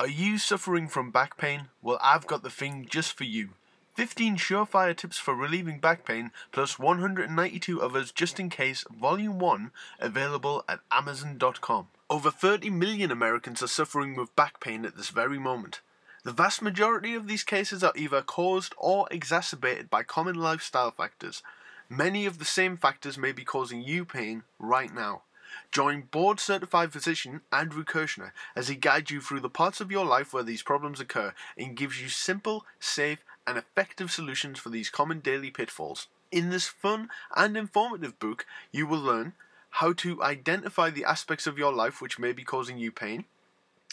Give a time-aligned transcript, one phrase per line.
[0.00, 1.68] Are you suffering from back pain?
[1.82, 3.50] Well, I've got the thing just for you.
[3.96, 9.70] 15 surefire tips for relieving back pain, plus 192 others just in case, Volume 1,
[9.98, 11.88] available at Amazon.com.
[12.08, 15.82] Over 30 million Americans are suffering with back pain at this very moment.
[16.24, 21.42] The vast majority of these cases are either caused or exacerbated by common lifestyle factors.
[21.90, 25.24] Many of the same factors may be causing you pain right now.
[25.72, 30.04] Join board certified physician Andrew Kirschner as he guides you through the parts of your
[30.04, 34.90] life where these problems occur and gives you simple, safe, and effective solutions for these
[34.90, 36.06] common daily pitfalls.
[36.30, 39.32] In this fun and informative book, you will learn
[39.70, 43.24] how to identify the aspects of your life which may be causing you pain,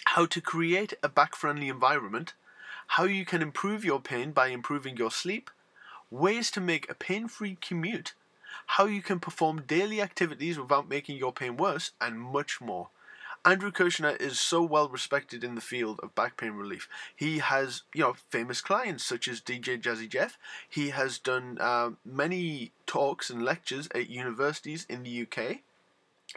[0.06, 2.34] how to create a back friendly environment,
[2.88, 5.50] how you can improve your pain by improving your sleep,
[6.10, 8.14] ways to make a pain free commute,
[8.68, 12.90] how you can perform daily activities without making your pain worse, and much more.
[13.46, 16.90] Andrew Kirschner is so well respected in the field of back pain relief.
[17.16, 20.38] He has, you know, famous clients such as DJ Jazzy Jeff.
[20.68, 25.60] He has done uh, many talks and lectures at universities in the UK.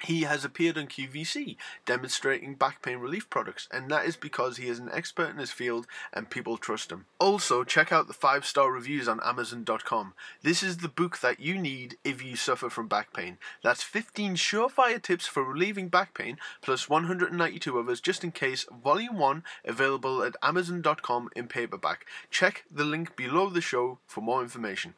[0.02, 4.68] He has appeared on QVC demonstrating back pain relief products, and that is because he
[4.68, 7.06] is an expert in his field and people trust him.
[7.18, 10.14] Also, check out the five star reviews on Amazon.com.
[10.42, 13.38] This is the book that you need if you suffer from back pain.
[13.62, 19.18] That's 15 surefire tips for relieving back pain, plus 192 others just in case, Volume
[19.18, 22.06] 1, available at Amazon.com in paperback.
[22.30, 24.94] Check the link below the show for more information.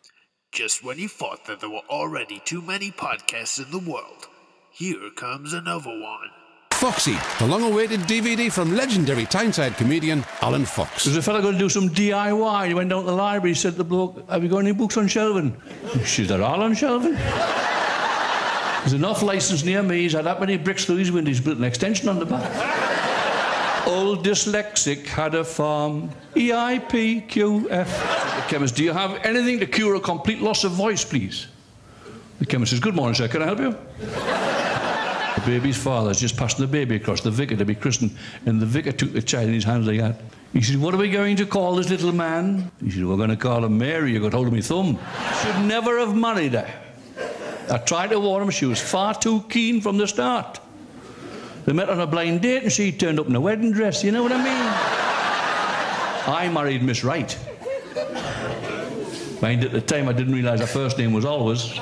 [0.52, 4.26] Just when you thought that there were already too many podcasts in the world,
[4.72, 6.30] here comes another one.
[6.72, 11.04] Foxy, the long awaited DVD from legendary Tyneside comedian Alan Fox.
[11.04, 12.68] There's a fella going to do some DIY.
[12.68, 14.96] He went down to the library, said to the bloke, Have you got any books
[14.96, 15.54] on shelving?
[16.04, 17.12] She said, All on shelving?
[17.12, 20.00] There's enough license near me.
[20.02, 21.28] He's had that many bricks through his window.
[21.28, 23.86] He's built an extension on the back.
[23.86, 26.10] Old dyslexic had a farm.
[26.36, 27.88] E I P Q F.
[28.36, 31.46] The chemist, do you have anything to cure a complete loss of voice, please?
[32.40, 33.28] The chemist says, Good morning, sir.
[33.28, 34.61] Can I help you?
[35.44, 38.16] The baby's father's just passing the baby across the vicar to be christened,
[38.46, 40.20] and the vicar took the child in his hands like that.
[40.52, 42.70] He said, What are we going to call this little man?
[42.82, 44.12] He said, We're going to call him Mary.
[44.12, 44.98] You got hold of my thumb.
[45.42, 46.72] Should never have married her.
[47.70, 50.60] I tried to warn him, she was far too keen from the start.
[51.64, 54.12] They met on a blind date and she turned up in a wedding dress, you
[54.12, 54.72] know what I mean?
[56.34, 57.36] I married Miss Wright.
[59.40, 61.76] Mind, at the time I didn't realise her first name was always.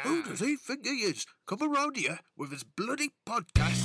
[0.00, 1.26] Who does he think he is?
[1.46, 3.81] Come around here with his bloody podcasts.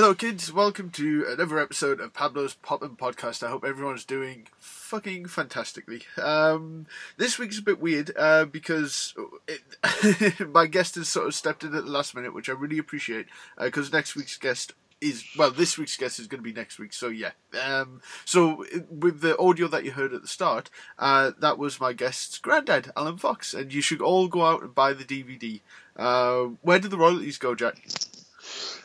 [0.00, 0.52] Hello, kids.
[0.52, 3.42] Welcome to another episode of Pablo's Poppin' Podcast.
[3.42, 6.02] I hope everyone's doing fucking fantastically.
[6.16, 6.86] Um,
[7.16, 9.12] this week's a bit weird uh, because
[9.48, 12.78] it, my guest has sort of stepped in at the last minute, which I really
[12.78, 13.26] appreciate.
[13.60, 16.92] Because next week's guest is well, this week's guest is going to be next week.
[16.92, 17.32] So yeah.
[17.60, 20.70] Um, so with the audio that you heard at the start,
[21.00, 24.76] uh, that was my guest's granddad, Alan Fox, and you should all go out and
[24.76, 25.60] buy the DVD.
[25.96, 27.82] Uh, where did the royalties go, Jack?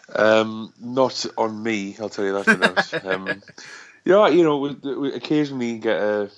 [0.10, 3.12] Um, not on me, I'll tell you that for now.
[3.16, 3.42] um,
[4.06, 6.30] yeah, you know, we, we occasionally get a,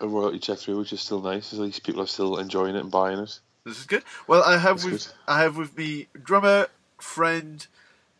[0.00, 1.52] a royalty check through, which is still nice.
[1.52, 3.38] At least people are still enjoying it and buying it.
[3.64, 4.04] This is good.
[4.26, 5.14] Well, I have That's with good.
[5.26, 7.66] I have with me drummer, friend,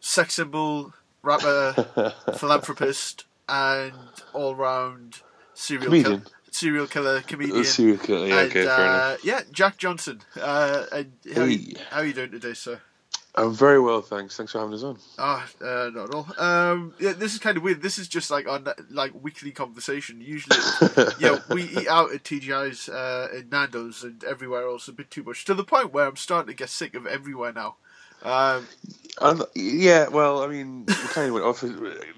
[0.01, 3.93] sex symbol, rapper, philanthropist, and
[4.33, 5.21] all round
[5.55, 7.65] serial killer, serial killer comedian.
[7.65, 9.17] Serial killer, yeah, and, okay, uh.
[9.23, 10.21] Yeah, Jack Johnson.
[10.39, 12.81] Uh, and how, you, how are you doing today, sir?
[13.39, 14.37] I'm very well, thanks.
[14.37, 14.99] Thanks for having us on.
[15.17, 16.27] Ah, uh, not at all.
[16.39, 17.81] Um, yeah, this is kind of weird.
[17.81, 20.21] This is just like on like weekly conversation.
[20.21, 20.59] Usually,
[21.21, 25.23] yeah, we eat out at TGI's, uh, and Nando's, and everywhere else a bit too
[25.23, 27.77] much to the point where I'm starting to get sick of everywhere now.
[28.25, 28.67] Um,
[29.55, 31.63] yeah, well, I mean, we kind of went off.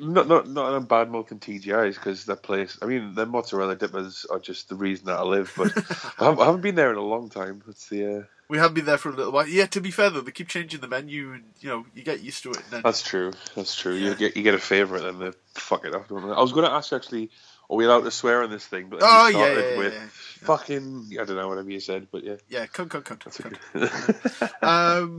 [0.01, 2.79] Not not not on bad milk and TGI's because that place.
[2.81, 5.53] I mean, the mozzarella dippers are just the reason that I live.
[5.55, 5.77] But
[6.19, 7.63] I, haven't, I haven't been there in a long time.
[7.69, 9.47] It's the uh, we have been there for a little while.
[9.47, 12.21] Yeah, to be fair though, they keep changing the menu, and you know you get
[12.21, 12.63] used to it.
[12.71, 13.33] Then that's true.
[13.55, 13.95] That's true.
[13.95, 16.11] You get you get a favorite and they fuck it up.
[16.11, 17.31] I was going to ask actually,
[17.71, 18.89] are we allowed to swear on this thing?
[18.89, 22.37] But Oh, yeah, yeah, with yeah, fucking I don't know whatever you said, but yeah.
[22.49, 24.51] yeah, cunt, cunt, cunt, cunt.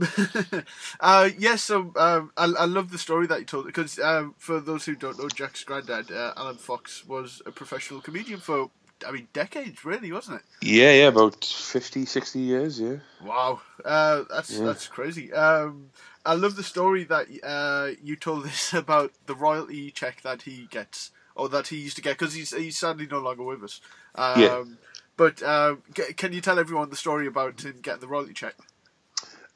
[0.04, 0.54] okay.
[0.54, 0.62] um,
[1.00, 4.60] uh, yeah, so um, I, I love the story that you told because um, for
[4.60, 8.70] those who don't know, Jack's granddad, uh, Alan Fox, was a professional comedian for
[9.06, 10.44] I mean, decades, really, wasn't it?
[10.62, 12.96] Yeah, yeah, about 50, 60 years, yeah.
[13.20, 14.60] Wow, uh, that's Yeah.
[14.60, 15.32] that's crazy.
[15.32, 15.90] Um,
[16.26, 20.66] I love the story that uh, you told us about the royalty check that he
[20.70, 23.80] gets, or that he used to get, because he's he's sadly no longer with us.
[24.14, 24.52] Um, Yeah.
[25.16, 28.56] But um, c- can you tell everyone the story about him getting the royalty check?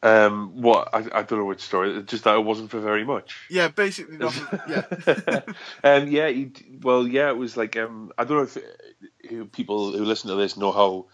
[0.07, 0.91] Um, what?
[0.93, 2.01] I, I don't know which story.
[2.05, 3.37] Just that it wasn't for very much.
[3.51, 4.61] Yeah, basically nothing.
[4.69, 5.41] yeah,
[5.85, 9.91] um, yeah, he, well, yeah, it was like um, I don't know if uh, people
[9.91, 11.07] who listen to this know how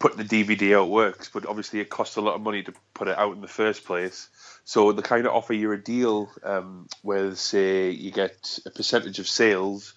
[0.00, 3.06] putting the DVD out works, but obviously it costs a lot of money to put
[3.06, 4.28] it out in the first place.
[4.64, 9.20] So they kind of offer you a deal um, where, say, you get a percentage
[9.20, 9.94] of sales,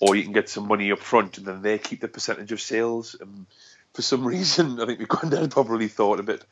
[0.00, 2.60] or you can get some money up front, and then they keep the percentage of
[2.60, 3.16] sales.
[3.20, 3.46] Um,
[3.92, 6.42] for some reason, I think my granddad probably thought a bit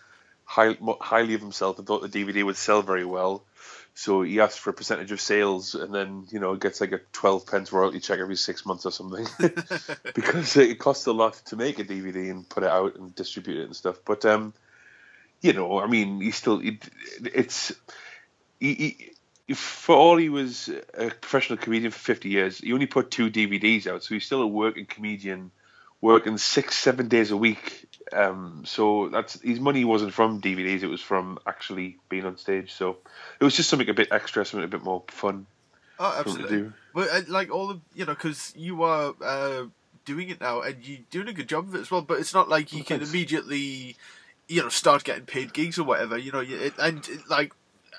[0.53, 3.43] high, highly of himself and thought the DVD would sell very well.
[3.95, 7.01] So he asked for a percentage of sales, and then you know gets like a
[7.13, 9.27] twelve pence royalty check every six months or something,
[10.15, 13.61] because it costs a lot to make a DVD and put it out and distribute
[13.61, 13.99] it and stuff.
[14.05, 14.55] But um,
[15.43, 16.89] you know, I mean, he still it,
[17.23, 17.73] it's
[18.61, 19.13] he,
[19.47, 23.31] he, for all he was a professional comedian for fifty years, he only put two
[23.31, 25.51] DVDs out, so he's still a working comedian,
[26.01, 27.87] working six seven days a week.
[28.13, 32.73] Um, so that's his money wasn't from DVDs; it was from actually being on stage.
[32.73, 32.99] So
[33.41, 35.47] it was just something a bit extra, something a bit more fun.
[35.99, 36.73] oh, for him to absolutely.
[36.95, 39.65] But uh, like all the you know, because you are uh,
[40.05, 42.03] doing it now and you're doing a good job of it as well.
[42.03, 43.11] But it's not like you can thanks.
[43.11, 43.97] immediately,
[44.49, 46.19] you know, start getting paid gigs or whatever.
[46.19, 47.53] You know, it, and it, like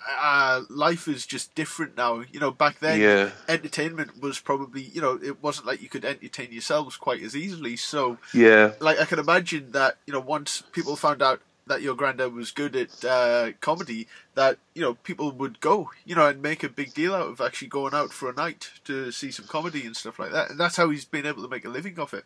[0.10, 2.24] uh, life is just different now.
[2.32, 3.32] You know, back then, Yeah.
[3.48, 7.76] entertainment was probably you know it wasn't like you could entertain yourselves quite as easily.
[7.78, 11.96] So Yeah, like I can imagine that you know once people found out that your
[11.96, 16.42] granddad was good at uh, comedy, that you know people would go, you know, and
[16.42, 19.48] make a big deal out of actually going out for a night to see some
[19.48, 20.50] comedy and stuff like that.
[20.50, 22.26] And that's how he's been able to make a living off it.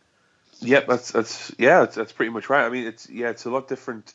[0.59, 2.65] Yep, that's that's yeah, that's, that's pretty much right.
[2.65, 4.12] I mean, it's yeah, it's a lot different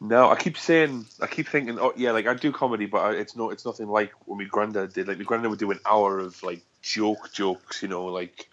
[0.00, 0.30] now.
[0.30, 3.36] I keep saying, I keep thinking, oh yeah, like I do comedy, but I, it's
[3.36, 5.08] no, it's nothing like what my granddad did.
[5.08, 8.48] Like my granddad would do an hour of like joke jokes, you know, like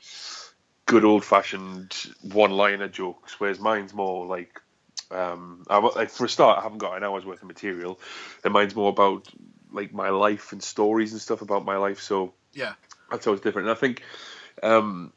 [0.86, 4.62] good old fashioned one liner jokes, whereas mine's more like.
[5.10, 7.98] Um, I, like for a start, I haven't got an hour's worth of material,
[8.44, 9.30] and mine's more about
[9.72, 12.02] like my life and stories and stuff about my life.
[12.02, 12.74] So Yeah,
[13.10, 13.70] that's always different.
[13.70, 14.04] And I think,
[14.64, 15.14] um,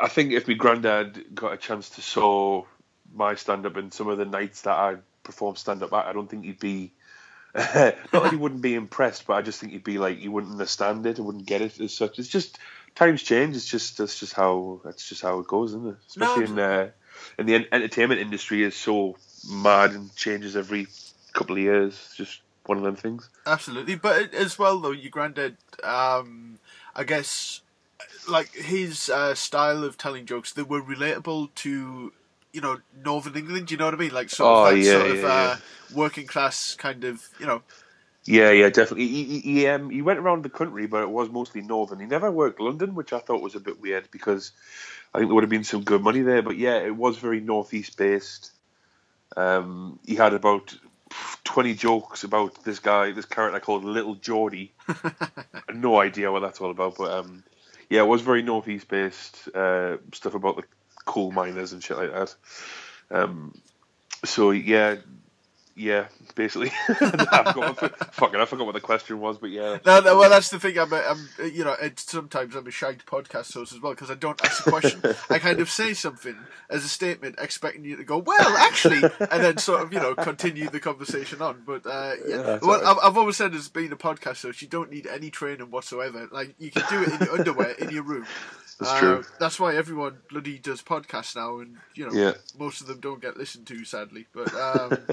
[0.00, 2.64] I think if my granddad got a chance to saw
[3.12, 6.12] my stand up and some of the nights that I performed stand up at, I
[6.12, 6.92] don't think he'd be.
[7.54, 10.52] not that he wouldn't be impressed, but I just think he'd be like he wouldn't
[10.52, 12.20] understand it, he wouldn't get it as such.
[12.20, 12.58] It's just
[12.94, 13.56] times change.
[13.56, 15.96] It's just that's just how that's just how it goes, isn't it?
[16.06, 16.90] Especially in uh,
[17.38, 19.16] in the entertainment industry is so
[19.50, 20.86] mad and changes every
[21.32, 21.94] couple of years.
[21.94, 23.28] It's just one of them things.
[23.46, 23.96] absolutely.
[23.96, 26.58] But as well though, your granddad, um,
[26.94, 27.62] I guess,
[28.28, 32.12] like his uh, style of telling jokes, they were relatable to.
[32.52, 33.70] You know, Northern England.
[33.70, 34.12] You know what I mean?
[34.12, 35.56] Like sort Oh, of that yeah, sort of yeah, uh,
[35.90, 37.22] working class kind of.
[37.38, 37.62] You know,
[38.26, 39.08] Yeah, yeah, definitely.
[39.08, 42.00] He, he, he, um, he went around the country, but it was mostly northern.
[42.00, 44.52] He never worked London, which I thought was a bit weird because
[45.14, 46.42] I think there would have been some good money there.
[46.42, 48.52] But yeah, it was very northeast based.
[49.36, 50.76] Um, he had about
[51.44, 54.74] twenty jokes about this guy, this character called Little Geordie.
[55.74, 57.44] no idea what that's all about, but um,
[57.90, 60.64] yeah, it was very northeast based uh, stuff about the
[61.04, 62.34] coal miners and shit like that.
[63.10, 63.54] Um,
[64.24, 64.96] so yeah,
[65.80, 66.70] yeah, basically.
[66.88, 69.78] I've forgot, fucking, I forgot what the question was, but yeah.
[69.86, 70.78] No, no, well, that's the thing.
[70.78, 73.92] I'm, a, I'm, uh, you know, it's, sometimes I'm a shagged podcast host as well
[73.92, 75.00] because I don't ask a question.
[75.30, 76.36] I kind of say something
[76.68, 80.14] as a statement, expecting you to go, "Well, actually," and then sort of, you know,
[80.14, 81.62] continue the conversation on.
[81.64, 82.96] But uh, yeah, that's well, all right.
[83.02, 86.28] I've, I've always said as being a podcast host, you don't need any training whatsoever.
[86.30, 88.26] Like you can do it in your underwear in your room.
[88.80, 89.24] That's Uh, true.
[89.38, 92.32] That's why everyone bloody does podcasts now, and you know, Yeah.
[92.58, 94.26] most of them don't get listened to, sadly.
[94.32, 95.06] But um,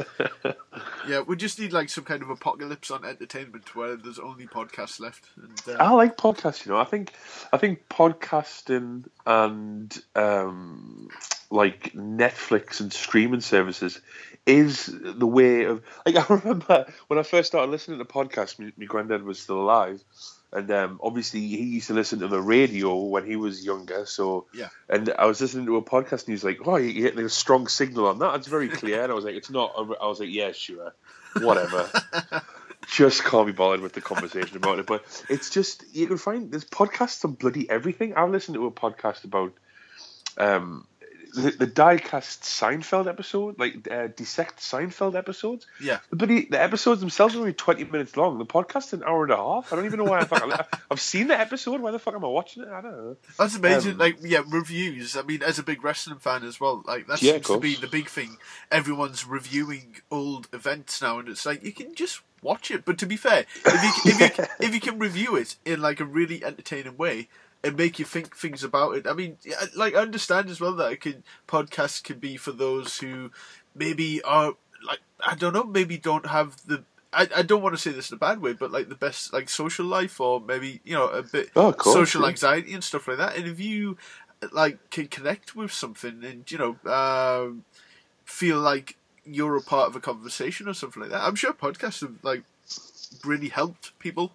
[1.07, 4.99] yeah, we just need like some kind of apocalypse on entertainment where there's only podcasts
[4.99, 5.29] left.
[5.37, 6.65] And, I uh, like podcasts.
[6.65, 7.11] You know, I think
[7.53, 11.09] I think podcasting and um,
[11.51, 13.99] like Netflix and streaming services
[14.45, 15.83] is the way of.
[16.05, 19.61] Like I remember when I first started listening to podcasts, my, my granddad was still
[19.61, 20.01] alive,
[20.53, 24.05] and um, obviously he used to listen to the radio when he was younger.
[24.05, 24.69] So Yeah.
[24.89, 27.29] and I was listening to a podcast, and he was like, "Oh, you get a
[27.29, 28.35] strong signal on that.
[28.35, 30.93] It's very clear." And I was like, "It's not." I was like, "Yeah, sure,
[31.39, 31.89] whatever."
[32.87, 34.85] just can't be bothered with the conversation about it.
[34.85, 38.13] But it's just you can find there's podcasts on bloody everything.
[38.13, 39.53] I've listened to a podcast about
[40.37, 40.87] um
[41.33, 45.67] the, the diecast Seinfeld episode, like uh, dissect Seinfeld episodes.
[45.81, 45.99] Yeah.
[46.11, 48.37] But the, the episodes themselves are only twenty minutes long.
[48.37, 49.71] The podcast's an hour and a half.
[49.71, 51.81] I don't even know why I I've seen the episode.
[51.81, 52.69] Why the fuck am I watching it?
[52.69, 53.17] I don't know.
[53.37, 53.93] That's amazing.
[53.93, 55.15] Um, like, yeah, reviews.
[55.15, 57.75] I mean, as a big wrestling fan as well, like that Yeah, seems to be
[57.75, 58.37] the big thing.
[58.71, 62.85] Everyone's reviewing old events now, and it's like you can just watch it.
[62.85, 65.99] But to be fair, if you if you if you can review it in like
[65.99, 67.29] a really entertaining way
[67.63, 69.37] and make you think things about it, I mean,
[69.75, 73.31] like I understand as well that it can podcasts can be for those who
[73.75, 74.53] maybe are
[74.85, 76.83] like I don't know, maybe don't have the.
[77.13, 79.33] I, I don't want to say this in a bad way, but like the best
[79.33, 82.27] like social life or maybe you know a bit Oh, course, social yeah.
[82.27, 83.35] anxiety and stuff like that.
[83.37, 83.97] And if you
[84.51, 87.63] like can connect with something and you know um,
[88.25, 92.01] feel like you're a part of a conversation or something like that, I'm sure podcasts
[92.01, 92.43] have like
[93.25, 94.31] really helped people.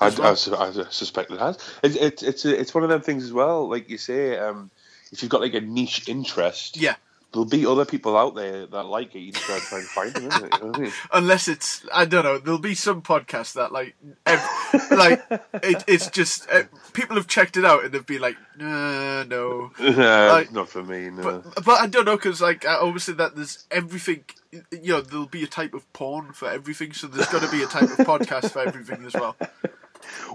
[0.00, 0.36] I, well.
[0.60, 1.58] I, I suspect it has.
[1.82, 3.68] It, it, it's it's one of them things as well.
[3.68, 4.70] Like you say, um,
[5.12, 6.94] if you've got like a niche interest, Yeah,
[7.32, 9.20] there'll be other people out there that like it.
[9.20, 10.26] You just gotta try and find them.
[10.28, 10.54] Isn't it?
[10.60, 10.92] You know I mean?
[11.12, 12.38] unless it's I don't know.
[12.38, 15.22] There'll be some podcasts that like ev- like
[15.62, 16.62] it, it's just uh,
[16.92, 19.70] people have checked it out and they've been like, nah, no.
[19.80, 21.10] Like- not for me.
[21.10, 21.42] No.
[21.54, 24.24] But but I don't know because like say that there's everything.
[24.70, 27.62] You know, there'll be a type of porn for everything, so there's got to be
[27.62, 29.36] a type of podcast for everything as well.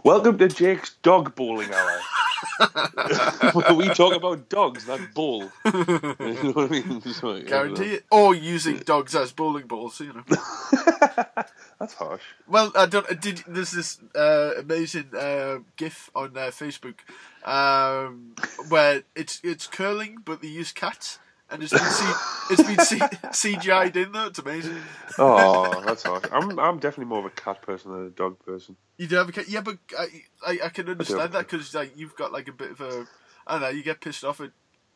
[0.03, 1.99] Welcome to Jake's dog bowling hour.
[3.53, 5.51] Where we talk about dogs, not bowl.
[5.65, 7.01] you know what I mean?
[7.01, 8.05] So, Guarantee it.
[8.11, 10.23] Or using dogs as bowling balls, you know.
[11.79, 12.21] That's harsh.
[12.47, 13.19] Well, I don't.
[13.19, 16.95] Did there's this uh, amazing uh, GIF on uh, Facebook
[17.43, 18.35] um,
[18.69, 21.19] where it's it's curling, but they use cats,
[21.53, 22.15] and it's been C-
[22.49, 24.27] it's been C- CGI'd in there.
[24.27, 24.89] It's amazing.
[25.19, 26.25] Oh, that's harsh.
[26.31, 28.77] I'm I'm definitely more of a cat person than a dog person.
[28.97, 30.07] You do have a cat, yeah, but I
[30.47, 33.07] I, I can understand a that because like you've got like a bit of a
[33.47, 33.69] I don't know.
[33.69, 34.51] You get pissed off at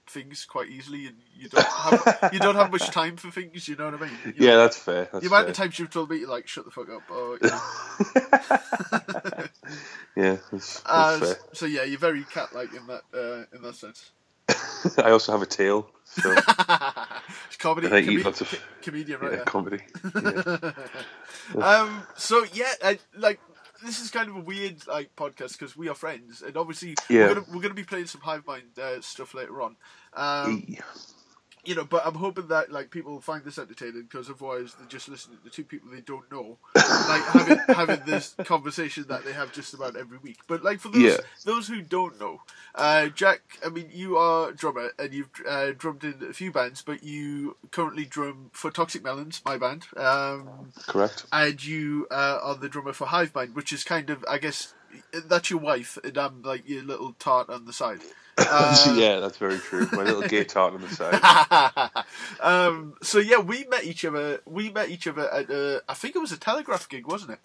[0.09, 3.67] things quite easily, and you don't have you don't have much time for things.
[3.67, 4.21] You know what I mean?
[4.33, 5.09] You Yeah, know, that's fair.
[5.13, 5.49] That's the amount fair.
[5.49, 7.61] of times you've told me to like shut the fuck up, or you know.
[10.15, 14.11] Yeah, that's, that's Uh, so yeah, you're very cat-like in that uh, in that sense.
[15.03, 16.33] I also have a tail, so
[17.59, 19.45] comedy, I eat lots of- co- comedian, yeah, right?
[19.45, 19.79] comedy.
[21.55, 21.81] Yeah.
[21.81, 22.03] um.
[22.15, 23.39] So yeah, I, like
[23.83, 27.27] this is kind of a weird like podcast because we are friends, and obviously Yeah.
[27.27, 29.75] we're gonna we're gonna be playing some Hivemind uh, stuff later on.
[30.13, 30.75] Um,
[31.67, 35.09] you know, but I'm hoping that like people find this entertaining because otherwise they're just
[35.09, 39.51] listening to two people they don't know, like having having this conversation that they have
[39.51, 40.39] just about every week.
[40.47, 41.17] But like for those Yeah.
[41.45, 42.41] those who don't know,
[42.75, 46.51] uh, Jack, I mean, you are a drummer and you've uh, drummed in a few
[46.51, 51.25] bands, but you currently drum for Toxic Melons, my band, um, Correct.
[51.31, 54.73] and you uh, are the drummer for Hivemind, which is kind of, I guess,
[55.25, 57.99] that's your wife, and I'm like your little tart on the side.
[58.37, 59.87] Uh, yeah, that's very true.
[59.91, 62.05] My little gay tart on the side.
[62.39, 64.41] um, so yeah, we met each other.
[64.45, 67.39] We met each other at uh, I think it was a Telegraph gig, wasn't it?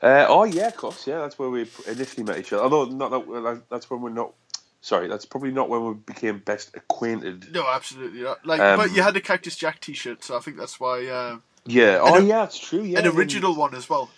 [0.00, 1.06] Uh, oh yeah, of course.
[1.06, 2.62] Yeah, that's where we initially met each other.
[2.62, 4.32] Although not that, that's when we're not.
[4.80, 7.52] Sorry, that's probably not when we became best acquainted.
[7.52, 8.46] No, absolutely not.
[8.46, 11.06] Like, Um, but you had a Cactus Jack T-shirt, so I think that's why.
[11.06, 11.98] Uh, Yeah.
[12.00, 12.82] Oh a- yeah, it's true.
[12.82, 13.00] Yeah.
[13.00, 14.08] an original one as well,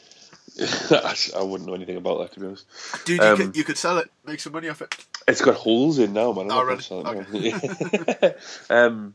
[0.91, 2.67] I wouldn't know anything about that to be honest.
[3.05, 3.21] dude.
[3.21, 4.95] You, Um, could, you could sell it, make some money off it.
[5.27, 6.50] It's got holes in now, man.
[6.50, 8.33] I'm Oh, not gonna sell it now.
[8.87, 9.15] um,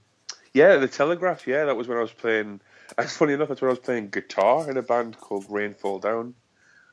[0.54, 1.48] yeah, the Telegraph.
[1.48, 2.62] Yeah, that was when I was playing.
[2.98, 3.50] That's funny enough.
[3.50, 6.36] That's when I was playing guitar in a band called Rainfall Down.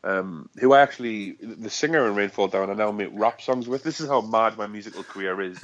[0.02, 3.83] Um, who I actually, the singer in Rainfall Down, I now make rap songs with.
[3.83, 5.61] This is how mad my musical career is.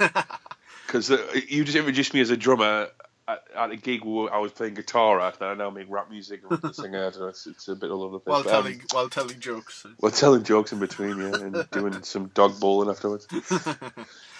[0.85, 1.17] Because uh,
[1.47, 2.87] you just introduced me as a drummer
[3.27, 6.09] at, at a gig where I was playing guitar at, and I now make rap
[6.09, 6.59] music and.
[6.63, 6.71] I
[7.09, 8.33] don't it's, it's a bit all over the place.
[8.33, 9.85] While But, um, telling while telling jokes.
[9.99, 13.27] well, telling jokes in between, yeah, and doing some dog bowling afterwards.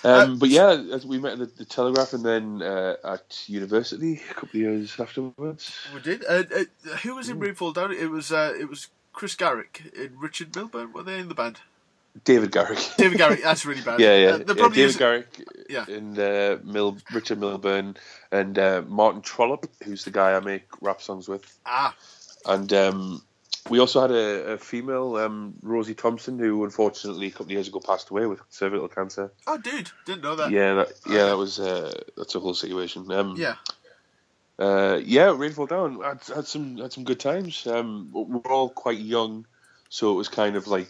[0.04, 4.22] Um, but yeah, as we met at the, the Telegraph, and then uh, at university
[4.30, 5.76] a couple of years afterwards.
[5.92, 6.24] We did.
[6.24, 7.92] Uh, uh, who was in Rainfall Down?
[7.92, 10.94] It was uh, it was Chris Garrick and Richard Milburn.
[10.94, 11.62] Were they in the band?
[12.24, 12.80] David Garrick.
[12.98, 13.44] David Garrick.
[13.44, 14.00] That's really bad.
[14.00, 15.28] yeah, yeah, Uh, yeah, David is- Garrick,
[15.70, 15.86] Yeah.
[15.88, 17.96] and uh, Mil- Richard Milburn,
[18.32, 21.96] and uh, Martin Trollope, who's the guy I make rap songs with, Ah,
[22.46, 23.22] and um,
[23.70, 27.68] we also had a, a female, um, Rosie Thompson, who unfortunately a couple of years
[27.68, 29.32] ago passed away with cervical cancer.
[29.46, 30.50] oh, dude, didn't know that.
[30.52, 33.12] Yeah, that, yeah, that was uh, that's a whole situation.
[33.12, 33.56] Um, Yeah.
[34.60, 37.68] Uh, yeah, Rainfall Down had, had some had some good times.
[37.68, 39.46] Um, we're all quite young,
[39.90, 40.90] so it was kind of like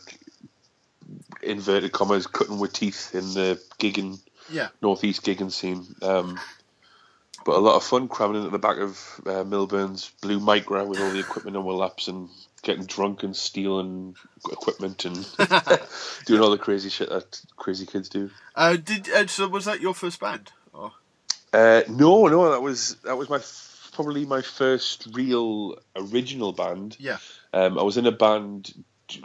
[1.47, 4.69] inverted commas cutting with teeth in the gigging Yeah.
[4.81, 5.85] northeast gigging scene.
[6.01, 6.39] Um,
[7.45, 10.99] but a lot of fun cramming into the back of uh, Milburn's blue Micra with
[10.99, 12.29] all the equipment on our laps and
[12.61, 14.15] getting drunk and stealing
[14.51, 15.15] equipment and
[16.25, 18.29] doing all the crazy shit that crazy kids do.
[18.55, 19.47] Uh, did uh, so?
[19.47, 20.51] Was that your first band?
[20.73, 20.91] Or
[21.53, 26.97] Uh, no, no, that was that was my f- probably my first real original band.
[26.99, 27.17] yeah.
[27.53, 28.73] Um, I was in a band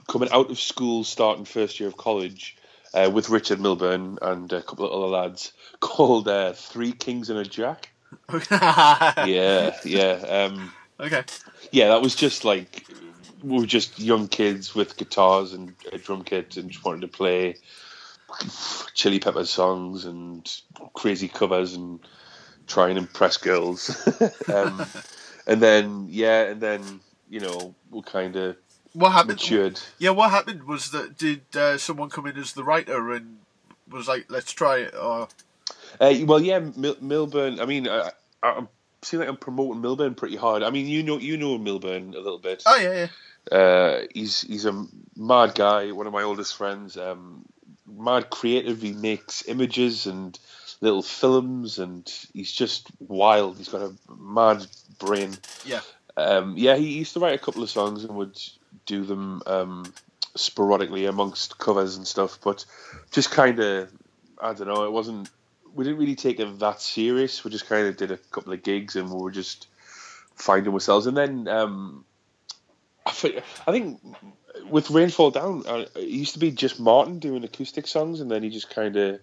[0.09, 2.57] coming out of school, starting first year of college,
[2.95, 7.39] uh, with Richard Milburn and a couple of other lads called uh, Three Kings and
[7.39, 7.91] a Jack.
[8.51, 11.25] Yeah, yeah, um, Okay.
[11.71, 11.89] yeah.
[11.89, 12.87] That was just like
[13.43, 17.09] we were just young kids with guitars and a drum kit and just wanted to
[17.09, 17.57] play
[18.95, 20.49] Chili Peppers songs and
[20.95, 22.01] crazy covers and
[22.67, 23.91] try and impress girls.
[24.55, 24.87] um,
[25.47, 28.57] and then yeah, and then you know we kind of
[28.95, 29.39] What happened?
[29.39, 29.81] matured.
[29.99, 33.39] Yeah, what happened was that did uh, someone come in as the writer and
[33.91, 35.29] was like, "Let's try it," or
[36.01, 37.61] Uh, well, yeah, Mil- Milburn.
[37.61, 38.11] I mean, I,
[38.43, 38.69] I, I'm
[39.03, 40.63] seem like I'm promoting Milburn pretty hard.
[40.63, 42.63] I mean, you know, you know Milburn a little bit.
[42.67, 43.07] oh yeah,
[43.51, 45.91] yeah, Uh, he's he's a mad guy.
[45.93, 46.97] One of my oldest friends.
[46.97, 47.45] Um,
[47.87, 48.81] mad creative.
[48.83, 50.39] He makes images and
[50.83, 53.57] little films, and he's just wild.
[53.59, 54.67] He's got a mad
[54.99, 55.37] brain.
[55.65, 55.81] yeah,
[56.17, 58.39] Um, yeah, he used to write a couple of songs and would
[58.87, 59.93] do them um,
[60.37, 62.39] sporadically amongst covers and stuff.
[62.43, 62.65] But
[63.11, 63.91] just kind of,
[64.41, 64.85] I don't know.
[64.85, 65.31] It wasn't.
[65.75, 67.45] We didn't really take it that serious.
[67.45, 69.69] We just kind of did a couple of gigs and we were just
[70.37, 71.07] finding ourselves.
[71.07, 72.05] And then um,
[73.07, 74.01] I, thi- I think
[74.69, 78.43] with Rainfall Down, uh, it used to be just Martin doing acoustic songs, and then
[78.43, 79.21] he just kind of.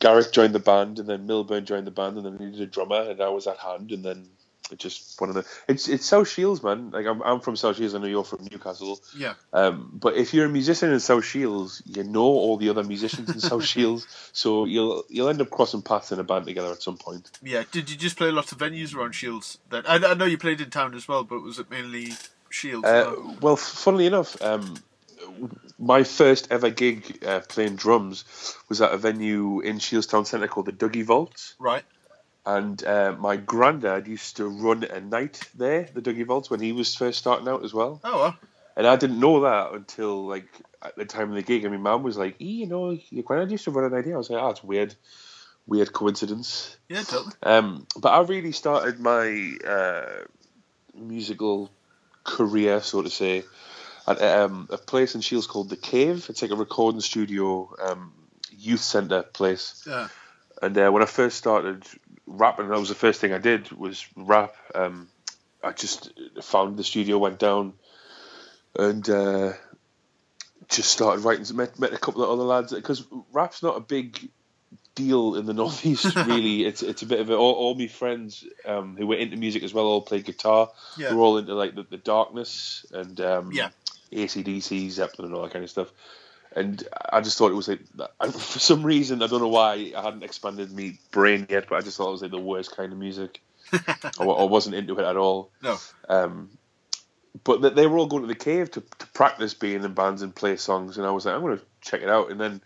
[0.00, 2.66] Garrick joined the band, and then Milburn joined the band, and then we needed a
[2.66, 4.28] drummer, and I was at hand, and then
[4.72, 5.44] it just one of the.
[5.68, 6.90] It's it's South Shields, man.
[6.90, 7.94] Like I'm I'm from South Shields.
[7.94, 9.00] I know you're from Newcastle.
[9.16, 9.34] yeah.
[9.52, 13.30] Um, but if you're a musician in South Shields, you know all the other musicians
[13.30, 16.82] in South Shields, so you'll you'll end up crossing paths in a band together at
[16.82, 17.30] some point.
[17.42, 17.64] Yeah.
[17.70, 19.58] Did you just play lots of venues around Shields?
[19.70, 22.12] Then I, I know you played in town as well, but was it mainly
[22.50, 22.86] Shields?
[22.86, 24.76] Uh, well, funnily enough, um,
[25.78, 28.24] my first ever gig uh, playing drums
[28.68, 31.54] was at a venue in Shields Town Centre called the Dougie Vaults.
[31.58, 31.84] right.
[32.48, 36.72] And uh, my granddad used to run a night there, the Dougie Vaults, when he
[36.72, 38.00] was first starting out as well.
[38.02, 38.36] Oh well.
[38.74, 40.48] And I didn't know that until like
[40.80, 41.66] at the time of the gig.
[41.66, 44.14] And my mum was like, "E, you know, your granddad used to run an idea."
[44.14, 44.94] I was like, "Oh, it's weird,
[45.66, 47.34] weird coincidence." Yeah, totally.
[47.42, 50.24] Um, but I really started my uh,
[50.94, 51.70] musical
[52.24, 53.44] career, so to say,
[54.06, 56.24] at um, a place in Shields called the Cave.
[56.30, 58.14] It's like a recording studio, um,
[58.56, 59.84] youth centre place.
[59.86, 60.08] Yeah.
[60.62, 61.84] And uh, when I first started
[62.28, 64.54] rapping, that was the first thing I did was rap.
[64.74, 65.08] Um,
[65.62, 66.12] I just
[66.42, 67.72] found the studio, went down,
[68.78, 69.52] and uh,
[70.68, 71.56] just started writing.
[71.56, 74.30] Met, met a couple of other lads because rap's not a big
[74.94, 76.14] deal in the northeast.
[76.14, 77.34] Really, it's it's a bit of a.
[77.34, 80.70] All, all my friends um, who were into music as well all played guitar.
[80.96, 81.08] Yeah.
[81.10, 83.70] They were all into like the, the darkness and um, Yeah.
[84.12, 85.88] ACDC, Zeppelin, and all that kind of stuff.
[86.56, 86.82] And
[87.12, 87.80] I just thought it was like,
[88.20, 91.80] for some reason, I don't know why I hadn't expanded my brain yet, but I
[91.82, 93.40] just thought it was like the worst kind of music.
[93.72, 95.50] I, wa- I wasn't into it at all.
[95.62, 95.76] No.
[96.08, 96.50] Um,
[97.44, 100.34] but they were all going to the cave to, to practice being in bands and
[100.34, 102.30] play songs, and I was like, I'm going to check it out.
[102.30, 102.60] And then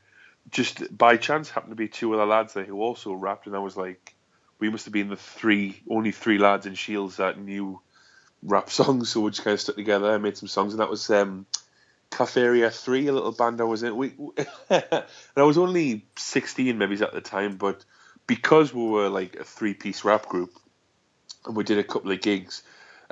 [0.50, 3.60] just by chance happened to be two other lads there who also rapped, and I
[3.60, 4.14] was like,
[4.58, 7.80] we must have been the three, only three lads in Shields that knew
[8.42, 10.90] rap songs, so we just kind of stuck together and made some songs, and that
[10.90, 11.46] was um,
[12.12, 13.96] Caferia Three, a little band I was in.
[13.96, 14.12] We,
[14.70, 15.04] and
[15.36, 17.84] I was only sixteen, maybe at the time, but
[18.26, 20.52] because we were like a three-piece rap group,
[21.46, 22.62] and we did a couple of gigs,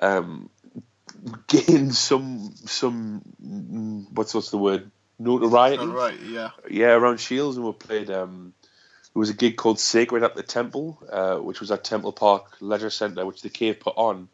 [0.01, 0.51] um,
[1.47, 6.21] gained some some mm, what's what's the word notoriety right.
[6.21, 6.51] Yeah.
[6.69, 8.11] yeah, around Shields, and we played.
[8.11, 8.55] Um,
[9.13, 12.57] there was a gig called Sacred at the Temple, uh, which was at Temple Park
[12.61, 14.29] Leisure Centre, which the Cave put on,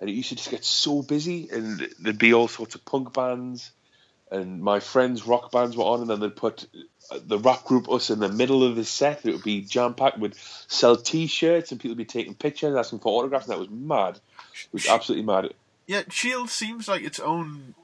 [0.00, 3.12] and it used to just get so busy, and there'd be all sorts of punk
[3.12, 3.72] bands,
[4.32, 6.66] and my friends' rock bands were on, and then they'd put
[7.10, 9.24] uh, the rap group us in the middle of the set.
[9.26, 10.18] It would be jam packed.
[10.18, 10.34] We'd
[10.68, 14.16] sell T-shirts, and people would be taking pictures, asking for autographs, and that was mad.
[14.16, 15.52] It was absolutely mad.
[15.86, 17.74] Yeah, Shields seems like its own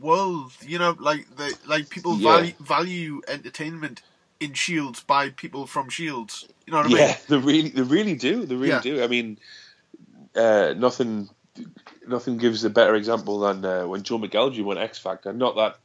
[0.00, 0.52] world.
[0.60, 2.32] You know, like the like people Yeah.
[2.36, 4.02] value value entertainment
[4.40, 6.46] in Shields by people from Shields.
[6.66, 6.98] You know what I mean?
[6.98, 8.44] Yeah, they really, they really do.
[8.44, 8.80] They really Yeah.
[8.80, 9.02] do.
[9.02, 9.38] I mean,
[10.34, 11.30] uh, nothing,
[12.08, 15.32] nothing gives a better example than uh, when Joe McElderry won X Factor.
[15.32, 15.76] Not that.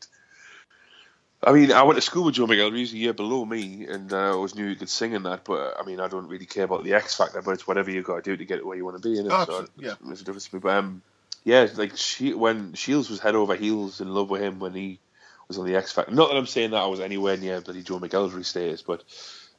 [1.43, 2.77] I mean, I went to school with Joe McElderry.
[2.77, 5.43] He's a year below me, and uh, I always knew he could sing in that.
[5.43, 7.41] But I mean, I don't really care about the X Factor.
[7.41, 9.17] But it's whatever you got to do to get where you want to be.
[9.19, 9.95] In it, Oh, so yeah.
[10.05, 10.47] there's a difference.
[10.49, 10.59] to me.
[10.59, 11.01] But um,
[11.43, 14.99] yeah, like she, when Shields was head over heels in love with him when he
[15.47, 16.13] was on the X Factor.
[16.13, 19.03] Not that I'm saying that I was anywhere near bloody Joe McElderry status, but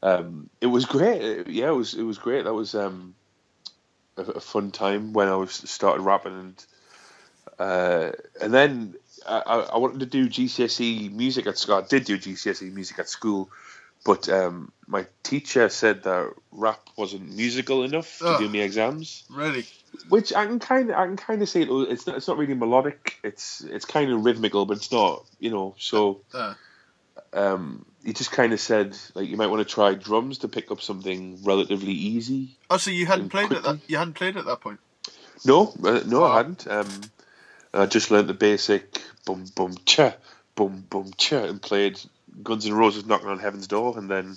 [0.04, 1.48] um, it was great.
[1.48, 2.44] Yeah, it was it was great.
[2.44, 3.16] That was um,
[4.16, 6.66] a, a fun time when I was started rapping, and
[7.58, 8.94] uh, and then
[9.26, 11.76] I, I wanted to do GCSE music at school.
[11.76, 13.50] I did do GCSE music at school,
[14.04, 18.40] but um, my teacher said that rap wasn't musical enough to Ugh.
[18.40, 19.24] do me exams.
[19.30, 19.64] Really?
[20.08, 22.38] Which I can kind of I can kind of say it, it's not it's not
[22.38, 23.18] really melodic.
[23.22, 25.74] It's it's kind of rhythmical, but it's not you know.
[25.78, 26.54] So Uh,
[27.32, 30.70] um, he just kind of said like you might want to try drums to pick
[30.70, 32.56] up something relatively easy.
[32.70, 33.78] oh, so you hadn't played at that?
[33.86, 34.80] You hadn't played at that point.
[35.44, 36.24] No, uh, no, Oh.
[36.24, 36.66] I hadn't.
[36.68, 36.88] Um,
[37.74, 40.14] I just learnt the basic bum bum cha
[40.54, 41.98] bum bum cha and played
[42.42, 44.36] Guns N' Roses knocking on heaven's door, and then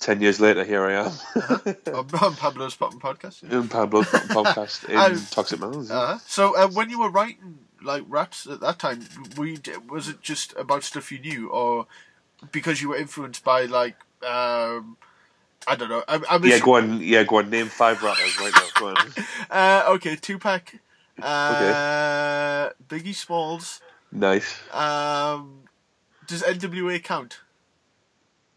[0.00, 1.12] ten years later, here I am
[1.94, 3.42] on, on Pablo's Poppin' Podcast.
[3.42, 3.58] Yeah.
[3.60, 5.90] in Pablo's podcast in Toxic Melons.
[5.90, 6.18] Uh-huh.
[6.26, 10.54] So uh, when you were writing like raps at that time, We was it just
[10.56, 11.86] about stuff you knew, or
[12.50, 14.96] because you were influenced by like um,
[15.66, 16.02] I don't know.
[16.08, 17.00] I, I'm yeah, go on.
[17.00, 17.50] Yeah, go on.
[17.50, 18.68] Name five rappers right now.
[18.74, 18.96] Go on.
[19.50, 20.76] Uh, okay, Tupac,
[21.20, 23.82] uh, Biggie Smalls.
[24.10, 24.60] Nice.
[24.72, 25.64] Um,
[26.26, 27.40] does NWA count?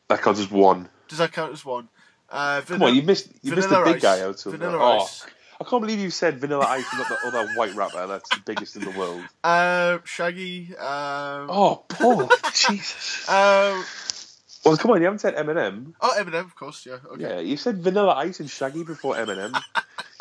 [0.08, 0.88] That counts as one.
[1.10, 1.90] Does that count as one?
[2.30, 4.02] Uh, Come on, you missed you missed the big Ice.
[4.02, 4.40] guy out.
[4.40, 5.26] So Vanilla oh, Ice.
[5.60, 8.08] I can't believe you said Vanilla Ice and not the other white rapper.
[8.08, 9.22] That's the biggest in the world.
[9.44, 10.76] Uh, Shaggy.
[10.76, 13.28] Um, Oh, Paul, Jesus.
[13.30, 13.82] uh,
[14.66, 15.94] Well, come on, you haven't said Eminem.
[16.02, 16.86] oh, Eminem, of course.
[16.88, 16.98] Yeah.
[17.12, 17.22] Okay.
[17.22, 19.54] Yeah, you said Vanilla Ice and Shaggy before Eminem.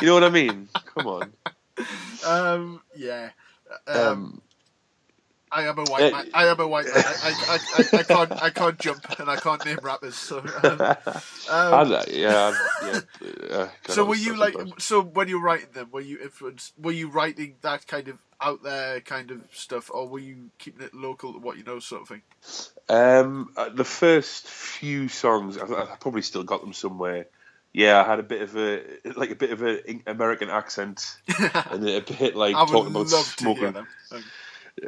[0.00, 0.68] you know what I mean?
[0.94, 1.32] Come on.
[2.26, 3.30] Um, yeah.
[3.88, 4.42] Um, Um,
[5.54, 6.30] I am a white man.
[6.34, 6.94] I am a white man.
[6.96, 8.42] I, I, I, I, can't.
[8.42, 10.16] I can't jump and I can't name rappers.
[10.16, 10.80] So, um,
[11.50, 13.00] I, um, yeah, yeah.
[13.50, 14.56] Uh, so were you like?
[14.78, 16.72] So when you were writing them, were you influenced?
[16.76, 20.84] Were you writing that kind of out there kind of stuff, or were you keeping
[20.84, 22.22] it local to what you know, sort of thing?
[22.88, 27.26] Um, uh, the first few songs, I, I probably still got them somewhere.
[27.72, 28.82] Yeah, I had a bit of a
[29.16, 31.16] like a bit of an American accent
[31.70, 33.86] and a bit like talking about love to hear smoking.
[34.12, 34.24] Okay.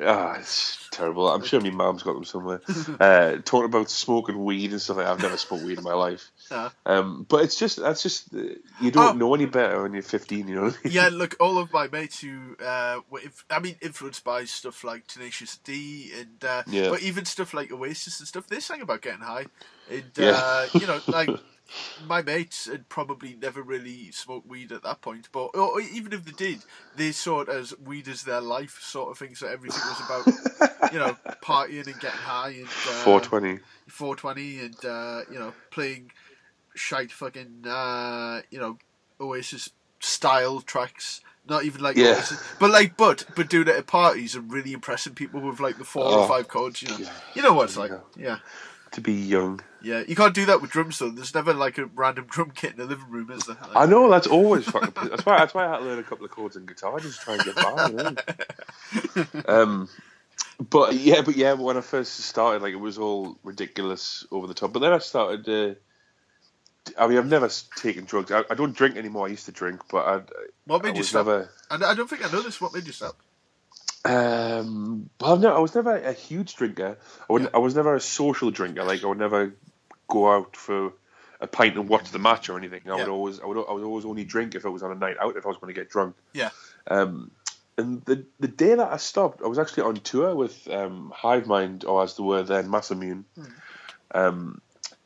[0.03, 1.29] Ah, it's terrible.
[1.29, 2.61] I'm sure my mum's got them somewhere.
[3.01, 5.12] uh, talking about smoking weed and stuff like that.
[5.12, 6.31] I've never smoked weed in my life.
[6.87, 9.18] Um, but it's just that's just you don't Oh.
[9.18, 10.46] know any better when you're 15.
[10.46, 10.62] You know.
[10.66, 10.75] I mean?
[10.85, 14.85] yeah, look, all of my mates who uh, were, inf- I mean, influenced by stuff
[14.85, 16.90] like Tenacious D and, uh, Yeah.
[16.90, 19.46] but even stuff like Oasis and stuff, they sang about getting high.
[19.90, 20.33] And, Yeah.
[20.40, 21.31] uh, you know, like,
[22.07, 26.25] my mates had probably never really smoked weed at that point, but or even if
[26.25, 26.59] they did,
[26.97, 30.93] they saw it as weed as their life sort of thing, so everything was about,
[30.93, 33.61] you know, partying and getting high and, uh, 420.
[33.89, 36.11] 420 and uh, you know playing
[36.75, 38.79] shite fucking uh, you know
[39.21, 41.21] Oasis style tracks.
[41.49, 42.17] Not even like Yeah.
[42.17, 45.79] Oasis, but like but but doing it at parties and really impressing people with like
[45.79, 46.83] the four or five chords.
[46.83, 46.99] You know,
[47.35, 47.93] you know what it's like.
[47.93, 47.99] Yeah.
[48.17, 48.39] Yeah,
[48.92, 49.61] To be young.
[49.83, 50.03] yeah.
[50.07, 51.11] You can't do that with drums though.
[51.11, 53.57] There's never like a random drum kit in the living room, is there?
[53.61, 54.92] Like, I know that's always fucking.
[55.11, 55.38] That's why.
[55.38, 57.35] That's why I had to learn a couple of chords in guitar just to try
[57.35, 57.88] and get by.
[57.88, 59.44] You know?
[59.55, 59.88] um,
[60.70, 64.55] but yeah, but yeah, when I first started, like it was all ridiculous, over the
[64.55, 64.72] top.
[64.72, 65.49] But then I started.
[65.49, 65.75] Uh,
[66.99, 68.31] I mean, I've never taken drugs.
[68.31, 69.27] I, I don't drink anymore.
[69.27, 70.22] I used to drink, but I,
[70.66, 71.27] what I made you stop?
[71.27, 71.51] never.
[71.70, 72.61] And I don't think I know this.
[72.61, 73.16] What made you stop?
[74.07, 76.97] Um, well, no, I was never a huge drinker.
[77.29, 78.85] I, would, I was never a social drinker.
[78.85, 79.55] Like I would never
[80.09, 80.92] go out for
[81.40, 82.83] a pint and watch the match or anything.
[82.87, 84.95] I would always, I would, I would always only drink if it was on a
[84.95, 85.37] night out.
[85.37, 86.14] If I was going to get drunk.
[86.33, 86.51] Yeah.
[86.87, 87.33] Um,
[87.77, 91.85] and the the day that I stopped, I was actually on tour with um, Hivemind,
[91.85, 93.25] or as they were then, Massamune.
[94.12, 94.62] Um,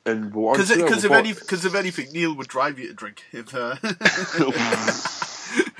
[0.06, 2.94] and Because tour, because we of any because of anything, Neil would drive you to
[2.94, 3.24] drink.
[3.32, 3.76] If uh...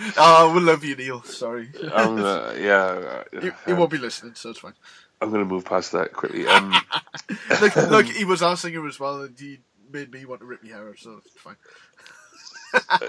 [0.17, 1.23] oh, we love you, Neil.
[1.23, 4.75] Sorry, um, uh, yeah, uh, he, he won't be listening, so it's fine.
[5.21, 6.47] I'm going to move past that quickly.
[6.47, 6.75] Um,
[7.61, 9.59] look, look, he was our singer as well, and he
[9.93, 11.57] made me want to rip my hair out, so it's fine.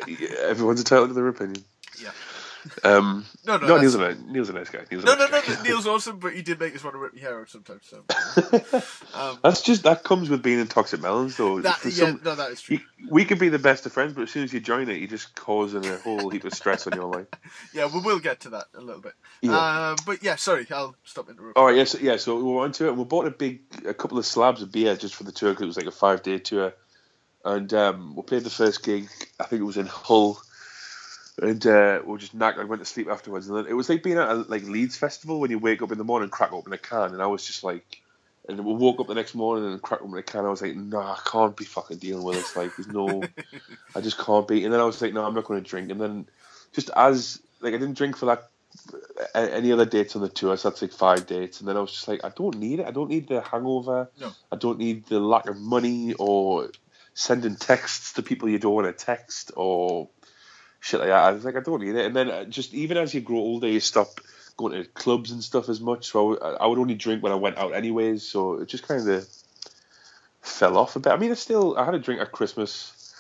[0.08, 1.64] yeah, everyone's entitled to their opinion.
[2.02, 2.12] Yeah.
[2.84, 4.82] Um, No, no, no, Neil's a nice, Neil's a nice guy.
[4.92, 5.62] Neil's No, no, nice no, guy.
[5.64, 7.82] Neil's awesome, but he did make us want to rip my hair out sometimes.
[7.88, 8.04] So
[9.16, 11.60] um, That's just that comes with being in Toxic Melons, though.
[11.62, 12.78] that, yeah, some- no, that is true.
[12.78, 14.98] you- we could be the best of friends, but as soon as you join it,
[15.00, 17.28] you're just causing a whole heap of stress on your life.
[17.74, 19.14] Yeah, we will get to that a little bit.
[19.42, 19.90] Yeah.
[19.92, 21.54] Um, but yeah, sorry, I'll stop interrupting.
[21.60, 22.18] All right, yes, yeah.
[22.18, 24.72] So we went to it, and we bought a big, a couple of slabs of
[24.72, 26.74] beer just for the tour because it was like a five day tour,
[27.44, 29.08] and um, we played the first gig.
[29.40, 30.40] I think it was in Hull,
[31.42, 32.68] and uh, we were just knackered.
[32.68, 35.40] Went to sleep afterwards, and then it was like being at a like Leeds festival
[35.40, 37.46] when you wake up in the morning, and crack open a can, and I was
[37.46, 38.02] just like.
[38.50, 40.46] And we woke up the next morning and cracked open a can.
[40.46, 42.56] I was like, "No, I can't be fucking dealing with this.
[42.56, 43.22] Like, there's no,
[43.96, 45.92] I just can't be." And then I was like, "No, I'm not going to drink."
[45.92, 46.28] And then,
[46.74, 48.50] just as like I didn't drink for that
[49.36, 50.58] any other dates on the tour.
[50.58, 52.88] So that's like five dates, and then I was just like, I don't need it.
[52.88, 54.10] I don't need the hangover.
[54.20, 54.32] No.
[54.52, 56.72] I don't need the lack of money or
[57.14, 60.10] sending texts to people you don't want to text or
[60.82, 61.24] shit like that.
[61.24, 62.06] I was like, I don't need it.
[62.06, 64.20] And then uh, just even as you grow older, you stop
[64.58, 66.08] going to clubs and stuff as much.
[66.08, 68.24] So I, would- only drink when I went out anyways.
[68.28, 69.26] So it just kind of
[70.42, 71.14] fell off a bit.
[71.14, 73.14] I mean, I still I had a drink at Christmas.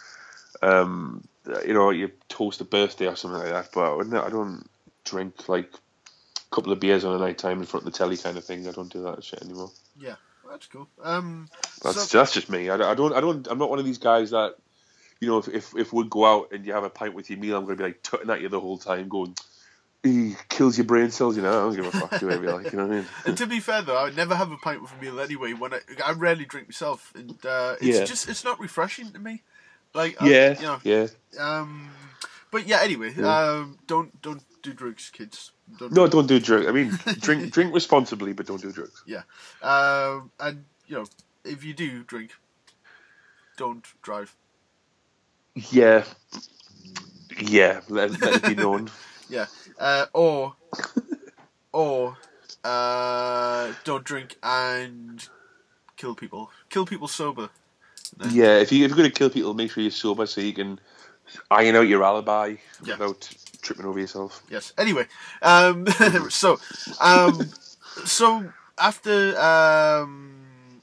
[0.62, 1.24] Um,
[1.66, 4.70] you know, you toast a birthday or something like that, but I don't- I don't
[5.04, 8.18] drink like a couple of beers on a night time in front of the telly
[8.18, 8.68] kind of thing.
[8.68, 9.72] I don't do that shit anymore.
[10.00, 10.16] Yeah,
[10.50, 10.88] that's cool.
[11.02, 11.48] Um,
[11.84, 12.70] That's so, that's just me.
[12.70, 14.56] I, I don't I don't I'm not one of these guys that
[15.22, 17.40] you know if if, if we go out and you have a pint with your
[17.40, 19.36] meal, I'm going to be like tutting at you the whole time, going.
[20.04, 21.50] he kills your brain cells, you know.
[21.50, 22.20] I don't give a fuck.
[22.20, 23.06] Do you like, you know what I mean?
[23.28, 25.54] and to be fair though, I would never have a pint with a meal anyway.
[25.54, 28.04] When I, I rarely drink myself, and uh, it's Yeah.
[28.06, 29.44] just it's not refreshing to me.
[29.94, 31.08] Like I- Yeah, you know, yeah.
[31.40, 31.92] um,
[32.50, 32.80] but yeah.
[32.82, 35.52] Anyway, um, don't don't do drugs, kids.
[35.78, 36.66] Don't No, don't do drugs.
[36.68, 39.04] I mean, drink drink responsibly, but don't do drugs.
[39.06, 39.24] Yeah,
[39.62, 41.06] um, and you know,
[41.46, 42.32] if you do drink,
[43.58, 44.36] don't drive.
[45.56, 46.04] Yeah,
[47.40, 47.82] yeah.
[47.90, 48.90] Let, let it be known.
[49.30, 49.46] Yeah,
[49.80, 50.56] uh, or
[51.72, 52.18] or
[52.66, 55.26] uh, don't drink and
[55.96, 56.52] kill people.
[56.70, 57.50] Kill people sober.
[58.30, 60.52] Yeah, if you if you're going to kill people, make sure you're sober so you
[60.52, 60.80] can
[61.50, 62.96] iron out your alibi Yeah.
[62.96, 63.30] without
[63.62, 64.44] tripping over yourself.
[64.50, 64.74] Yes.
[64.78, 65.08] Anyway,
[65.42, 65.88] um,
[66.30, 66.60] so
[67.00, 67.50] um,
[68.04, 70.41] so after um,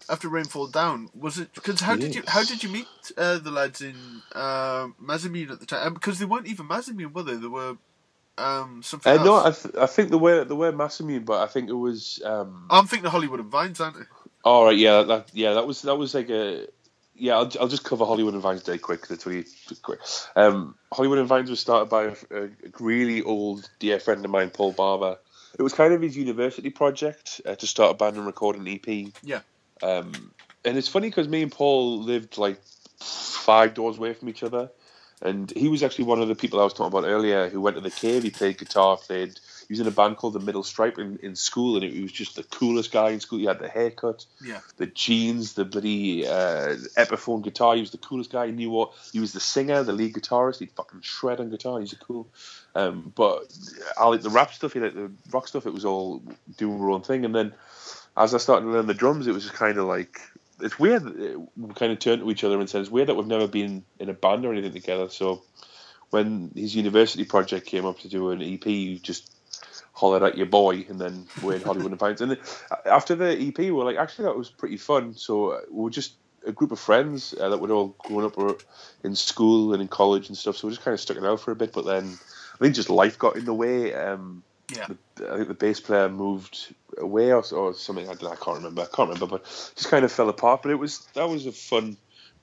[0.09, 3.51] after Rainfall Down, was it because how did you how did you meet uh, the
[3.51, 3.95] lads in
[4.35, 5.95] uh, at the time?
[5.95, 7.35] Because they weren't even Mazamune, were they?
[7.37, 7.77] They were
[8.39, 9.25] um, something Uh, else.
[9.27, 12.23] no, I, th- I think the way the way Massamune, but I think it was.
[12.25, 14.05] Um, I'm thinking Hollywood and Vines, aren't they?
[14.45, 16.67] all right, yeah, that yeah, that was that was like a.
[17.21, 19.09] Yeah, I'll, I'll just cover Hollywood and Vines Day quick.
[19.09, 19.45] That's really
[19.83, 19.99] quick.
[20.37, 24.51] Um, Hollywood and Vines was started by a, a really old dear friend of mine,
[24.51, 25.19] Paul Barber.
[25.59, 28.69] It was kind of his university project uh, to start a band and record an
[28.69, 29.13] EP.
[29.25, 29.41] Yeah.
[29.83, 30.33] Um,
[30.65, 32.61] and it's funny because me and Paul lived like
[32.99, 34.71] five doors away from each other,
[35.23, 37.77] and he was actually one of the people I was talking about earlier who went
[37.77, 38.23] to the cave.
[38.23, 39.39] He played guitar, played.
[39.69, 42.11] He was in a band called the Middle Stripe in, in school, and he was
[42.11, 43.39] just the coolest guy in school.
[43.39, 44.61] He had the haircut, Yeah.
[44.79, 47.75] the jeans, the bloody uh, Epiphone guitar.
[47.75, 48.47] He was the coolest guy.
[48.47, 48.93] He knew what.
[49.13, 50.61] He was the singer, the lead guitarist.
[50.61, 51.81] He'd fucking shred on guitar.
[51.81, 52.29] He's a cool.
[52.75, 53.53] Um, but
[53.99, 54.73] I like the rap stuff.
[54.73, 55.67] He liked the rock stuff.
[55.67, 56.23] It was all
[56.57, 57.27] doing our own thing.
[57.27, 57.53] And then
[58.19, 60.21] as I started to learn the drums, it was just kind of like
[60.61, 61.05] it's weird.
[61.57, 63.85] We kind of turned to each other and said it's weird that we've never been
[63.99, 65.09] in a band or anything together.
[65.09, 65.43] So
[66.11, 69.35] when his university project came up to do an EP, you just
[69.93, 72.21] hollered at your boy, and then we're in Hollywood and Vines.
[72.21, 72.39] And then
[72.87, 75.15] after the EP, we were like, actually, that was pretty fun.
[75.15, 76.15] So uh, we were just
[76.47, 78.63] a group of friends uh, that were all grown up
[79.05, 80.57] in school and in college and stuff.
[80.57, 81.73] So we just kind of stuck it out for a bit.
[81.73, 82.19] But then
[82.55, 83.95] I think just life got in the way.
[83.95, 84.43] Um,
[84.75, 84.87] Yeah.
[85.31, 88.09] I think the bass player moved away or, or something.
[88.09, 88.83] I, don't I can't remember.
[88.83, 90.63] I can't remember, but just kind of fell apart.
[90.63, 91.97] But it was that was a fun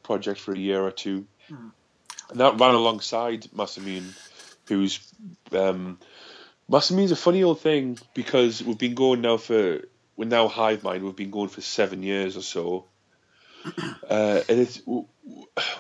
[0.04, 1.26] project for a year or two.
[2.30, 4.14] And that ran alongside Massamune,
[4.68, 5.00] who's
[5.52, 6.00] um,
[6.70, 9.82] Massamune's a funny old thing because we've been going now for
[10.18, 11.02] we're now Hivemind.
[11.02, 12.86] We've been going for seven years or so,
[14.10, 14.82] uh, and it's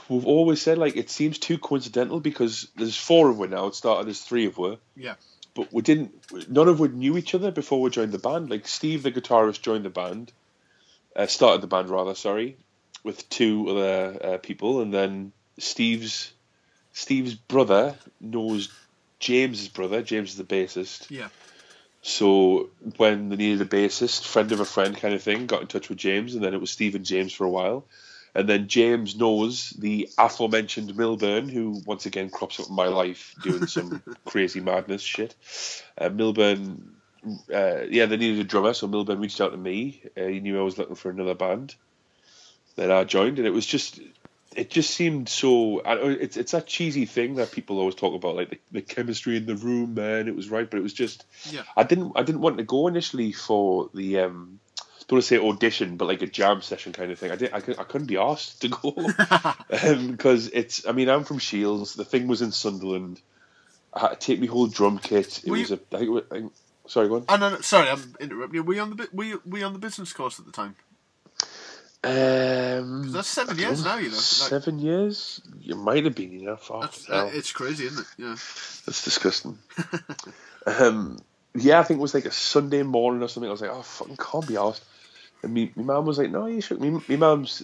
[0.07, 3.67] we've always said like it seems too coincidental because there's four of us now.
[3.67, 5.15] It started as three of us Yeah.
[5.55, 6.49] But we didn't.
[6.49, 8.49] None of us knew each other before we joined the band.
[8.49, 10.31] Like Steve, the guitarist, joined the band,
[11.15, 12.13] uh, started the band rather.
[12.13, 12.57] Sorry,
[13.03, 16.31] with two other uh, people, and then Steve's
[16.93, 18.69] Steve's brother knows
[19.19, 20.03] James's brother.
[20.03, 21.09] James is the bassist.
[21.09, 21.29] Yeah.
[22.01, 25.67] So when they needed a bassist, friend of a friend kind of thing, got in
[25.67, 27.85] touch with James, and then it was Steve and James for a while.
[28.35, 33.33] And then James knows the aforementioned Milburn, who once again crops up in my life
[33.41, 35.33] doing some crazy madness shit.
[35.97, 36.95] Uh, Milburn,
[37.51, 40.03] uh, yeah, they needed a drummer, so Milburn reached out to me.
[40.17, 41.75] Uh, he knew I was looking for another band.
[42.75, 44.01] Then I joined, and it was just,
[44.53, 45.79] it just seemed so.
[45.85, 49.45] It's it's that cheesy thing that people always talk about, like the, the chemistry in
[49.45, 50.27] the room, man.
[50.27, 51.23] It was right, but it was just.
[51.51, 51.63] Yeah.
[51.77, 54.59] I didn't I didn't want to go initially for the um
[55.07, 57.31] don't want to say audition, but like a jam session kind of thing.
[57.31, 58.91] I did I, could, I couldn't be asked to go
[60.11, 61.93] because it's I mean I'm from Shields.
[61.95, 63.21] The thing was in Sunderland.
[63.93, 65.41] I had to take my whole drum kit.
[65.43, 66.53] It Were was you- a I think I think-
[66.87, 67.25] sorry go on.
[67.29, 68.63] Oh, no, no, sorry, I'm interrupting you.
[68.63, 70.75] Were you on the were you, were you on the business course at the time?
[72.03, 74.13] Um, That's seven years now, you know.
[74.13, 75.41] Like, Seven years?
[75.59, 76.59] You might have been, you know.
[76.81, 78.05] That's, uh, it's crazy, isn't it?
[78.21, 78.35] Yeah.
[78.85, 79.57] That's disgusting.
[80.67, 81.17] um,
[81.55, 83.49] yeah, I think it was like a Sunday morning or something.
[83.49, 84.83] I was like, oh, fucking can't be asked.
[85.45, 86.81] And me, my mum was like, no, you should.
[86.81, 87.63] Me, my mum's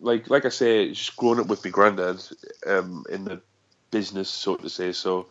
[0.00, 2.22] like, like I say, she's grown up with my granddad
[2.66, 3.40] um, in the
[3.90, 4.92] business, so to say.
[4.92, 5.28] So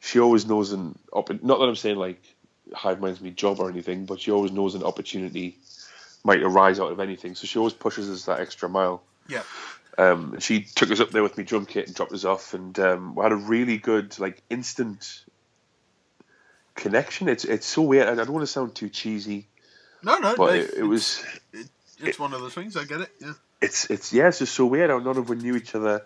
[0.00, 2.22] she always knows an op- Not that I'm saying like
[2.74, 5.56] hive minds me job or anything, but she always knows an opportunity
[6.24, 7.34] might arise out of anything.
[7.34, 9.02] So she always pushes us that extra mile.
[9.28, 9.44] Yeah.
[9.96, 12.52] Um, and she took us up there with me drum kit and dropped us off,
[12.52, 15.24] and um, we had a really good, like, instant
[16.74, 17.28] connection.
[17.28, 18.08] It's it's so weird.
[18.08, 19.48] I don't want to sound too cheesy,
[20.02, 21.24] No, no, but it, it was
[22.00, 22.76] it's one of those things.
[22.76, 23.10] I get it.
[23.20, 23.32] Yeah.
[23.60, 26.04] it's it's yeah, it's just so weird how none of us knew each other.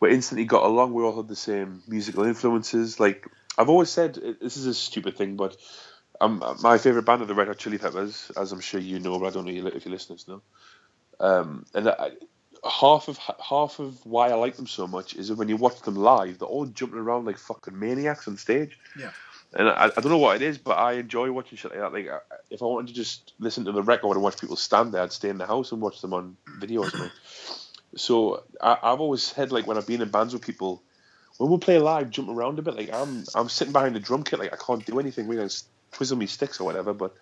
[0.00, 0.94] We instantly got along.
[0.94, 2.98] We all had the same musical influences.
[2.98, 3.26] Like
[3.58, 5.56] I've always said, this is a stupid thing, but
[6.20, 9.18] um, my favorite band are the Red Hot Chili Peppers, as I'm sure you know,
[9.18, 10.42] but I don't know if your listeners know.
[11.18, 12.12] Um, and I,
[12.68, 15.80] half of half of why I like them so much is that when you watch
[15.82, 18.78] them live, they're all jumping around like fucking maniacs on stage.
[18.98, 19.10] Yeah.
[19.52, 21.92] And I, I don't know what it is, but I enjoy watching shit like that.
[21.92, 22.08] Like,
[22.50, 25.12] if I wanted to just listen to the record and watch people stand there, I'd
[25.12, 27.10] stay in the house and watch them on video or something.
[27.96, 30.82] So I, I've always said, like, when I've been in bands with people,
[31.38, 32.76] when we play live, jump around a bit.
[32.76, 35.26] Like, I'm I'm sitting behind the drum kit, like, I can't do anything.
[35.26, 36.92] We just twizzle me sticks or whatever.
[36.92, 37.14] But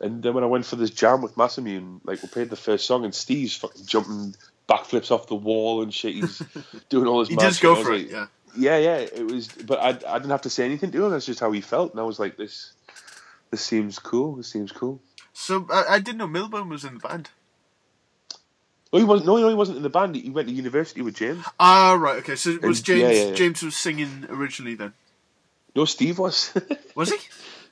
[0.00, 2.86] and then when I went for this jam with Massamune, like, we played the first
[2.86, 4.34] song, and Steve's fucking jumping
[4.68, 6.14] backflips off the wall and shit.
[6.14, 6.38] He's
[6.88, 7.28] doing all this.
[7.28, 8.26] He does go for like- it, yeah.
[8.56, 11.10] Yeah, yeah, it was, but I, I didn't have to say anything to him.
[11.10, 12.72] That's just how he felt, and I was like, this,
[13.50, 14.36] this seems cool.
[14.36, 15.00] This seems cool.
[15.32, 17.30] So I, I didn't know Milburn was in the band.
[18.92, 19.26] Oh, he wasn't.
[19.26, 20.14] No, no, he wasn't in the band.
[20.14, 21.44] He went to university with James.
[21.58, 22.18] Ah, right.
[22.18, 22.36] Okay.
[22.36, 23.00] So it was And- James.
[23.02, 23.34] yeah, yeah, yeah.
[23.34, 24.92] James was singing originally then.
[25.74, 26.52] No, Steve was.
[26.94, 27.18] Was he?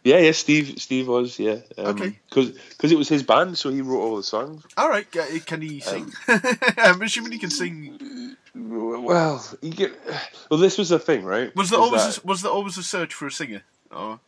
[0.02, 0.82] yeah, yeah, Steve.
[0.82, 1.38] Steve was.
[1.38, 1.58] Yeah.
[1.78, 2.18] Um, Okay.
[2.28, 4.64] Because it was his band, so he wrote all the songs.
[4.76, 5.06] All right.
[5.12, 6.12] ca- Can he sing?
[6.76, 8.36] I'm assuming he can sing.
[8.54, 9.92] Well, you get.
[10.50, 11.54] Well, this was the thing, right?
[11.56, 13.62] Was there always that- a, was there always a search for a singer?
[13.90, 14.18] Oh,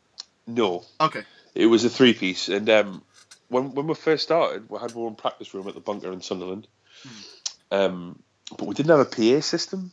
[0.47, 0.85] no?
[1.01, 1.23] okay.
[1.55, 3.03] It was a three piece, and um,
[3.49, 6.21] when when we first started, we had our own practice room at the bunker in
[6.21, 6.67] Sunderland,
[7.71, 8.23] um,
[8.57, 9.93] but we didn't have a PA system,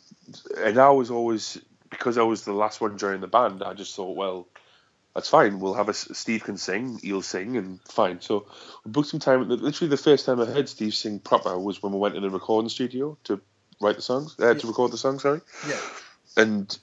[0.57, 3.61] and I was always because I was the last one joining the band.
[3.63, 4.47] I just thought, well,
[5.13, 5.59] that's fine.
[5.59, 8.21] We'll have a Steve can sing, he'll sing, and fine.
[8.21, 8.47] So
[8.85, 9.47] we booked some time.
[9.47, 12.29] Literally, the first time I heard Steve sing proper was when we went in the
[12.29, 13.41] recording studio to
[13.81, 15.19] write the songs, uh, to record the song.
[15.19, 15.79] Sorry Yeah.
[16.37, 16.77] and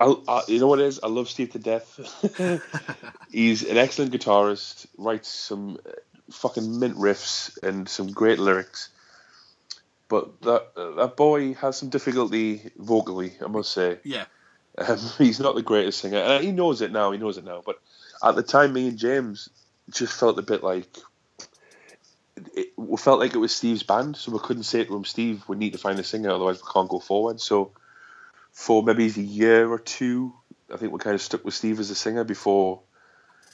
[0.00, 1.00] I, I, you know what it is?
[1.02, 2.00] I love Steve to death.
[3.30, 4.86] He's an excellent guitarist.
[4.98, 5.90] Writes some uh,
[6.32, 8.88] fucking mint riffs and some great lyrics.
[10.08, 13.98] But that that boy has some difficulty vocally, I must say.
[14.04, 14.24] Yeah.
[14.76, 17.12] Um, he's not the greatest singer, and he knows it now.
[17.12, 17.62] He knows it now.
[17.64, 17.78] But
[18.22, 19.48] at the time, me and James
[19.90, 20.98] just felt a bit like
[22.36, 22.68] it,
[22.98, 25.72] felt like it was Steve's band, so we couldn't say to him, "Steve, we need
[25.72, 27.72] to find a singer, otherwise we can't go forward." So
[28.52, 30.32] for maybe a year or two,
[30.72, 32.80] I think we kind of stuck with Steve as a singer before.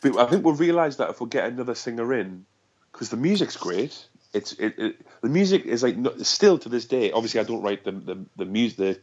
[0.04, 2.46] I think we realised that if we get another singer in,
[2.92, 6.84] because the music's great, it's it, it the music is like no- still to this
[6.84, 7.10] day.
[7.12, 9.00] Obviously, I don't write the the the music the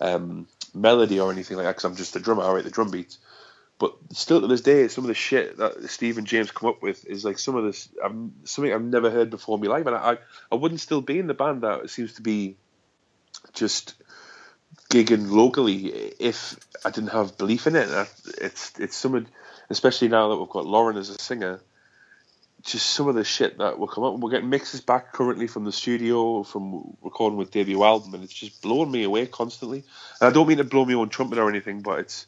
[0.00, 2.42] um, melody or anything like that because I'm just a drummer.
[2.42, 3.18] I write the drum beats.
[3.78, 6.82] But still to this day, some of the shit that Steve and James come up
[6.82, 9.86] with is like some of this um, something I've never heard before in my life,
[9.86, 10.18] and I
[10.52, 12.56] I wouldn't still be in the band that seems to be
[13.54, 13.94] just
[14.90, 15.86] gigging locally
[16.20, 17.88] if I didn't have belief in it.
[17.90, 18.08] I-
[18.40, 19.26] It's it's some
[19.70, 21.60] especially now that we've got Lauren as a singer,
[22.62, 24.18] just some of the shit that will come up.
[24.18, 28.34] We're getting mixes back currently from the studio from recording with debut album, and it's
[28.34, 29.84] just blowing me away constantly.
[30.20, 32.26] And I don't mean to blow my own trumpet or anything, but it's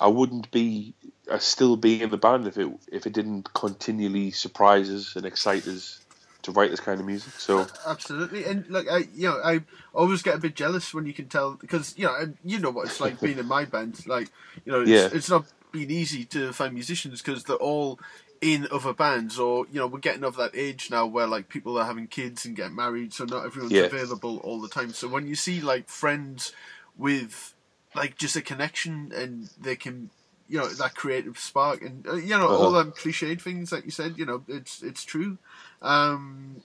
[0.00, 0.94] I wouldn't be
[1.30, 5.24] I still be in the band if it if it didn't continually surprise us and
[5.24, 6.00] excite us
[6.42, 7.32] to write this kind of music.
[7.38, 9.62] So Absolutely, and like I, you know, I
[9.94, 12.70] always get a bit jealous when you can tell because you know, and you know
[12.70, 14.06] what it's like being in my band.
[14.06, 14.30] Like,
[14.64, 15.08] you know, it's, Yeah.
[15.12, 17.98] it's not been easy to find musicians because they're all
[18.40, 21.78] in other bands, or you know, we're getting of that age now where like people
[21.78, 23.86] are having kids and getting married, so not everyone's Yeah.
[23.86, 24.92] available all the time.
[24.92, 26.52] So when you see like friends
[26.96, 27.53] with
[27.94, 30.10] like just a connection and they can.
[30.46, 32.78] You know that creative spark, and uh, you know all Uh-huh.
[32.84, 34.18] them cliched things that you said.
[34.18, 35.38] You know, it's it's true.
[35.80, 36.60] Um,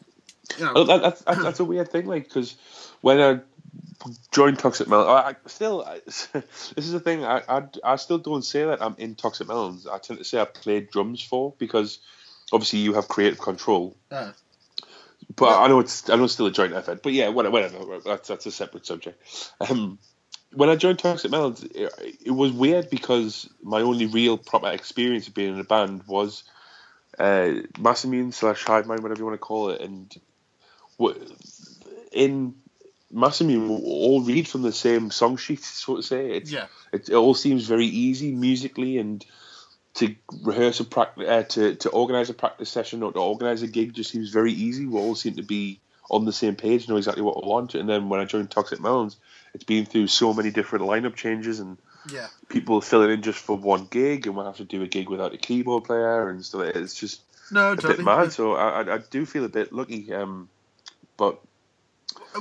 [0.58, 2.58] you know, that, that's, that's that's a weird thing, like because
[3.00, 3.39] when I
[4.32, 7.24] joined Toxic Melons, I, I still I, this is the thing.
[7.24, 9.88] I, I I still don't say that I'm in Toxic Melons.
[9.88, 12.00] I tend to say I played drums for because
[12.52, 13.96] obviously you have creative control.
[14.12, 14.32] uh,
[15.36, 17.02] But I know it's I know it's still a joint effort.
[17.02, 17.54] But yeah, whatever.
[17.54, 19.24] whatever that's that's a separate subject.
[19.70, 20.00] Um,
[20.54, 21.94] when I joined Toxic Melons, it,
[22.26, 26.44] it was weird because my only real proper experience of being in a band was
[27.18, 30.16] uh, Massamune slash Hivemind, whatever you want to call it, and
[30.98, 31.26] w-
[32.12, 32.56] in
[33.14, 36.32] Massamune, we all read from the same song sheet, so to say.
[36.32, 36.68] It's, Yeah.
[36.94, 39.26] it, it all seems very easy musically and
[39.96, 43.67] to rehearse a practice, uh, to to organize a practice session or to organize a
[43.67, 44.86] gig just seems very easy.
[44.86, 47.76] We all seem to be on the same page, know exactly what we want.
[47.76, 49.17] And then when I joined Toxic Melons,
[49.60, 51.78] it's been through so many different lineup changes and
[52.10, 52.28] yeah.
[52.48, 55.34] people filling in just for one gig, and we'll have to do a gig without
[55.34, 56.62] a keyboard player and stuff.
[56.76, 58.32] It's just No, a bit mad.
[58.32, 60.14] So I, I, I do feel a bit lucky.
[60.14, 60.48] Um,
[61.18, 61.42] but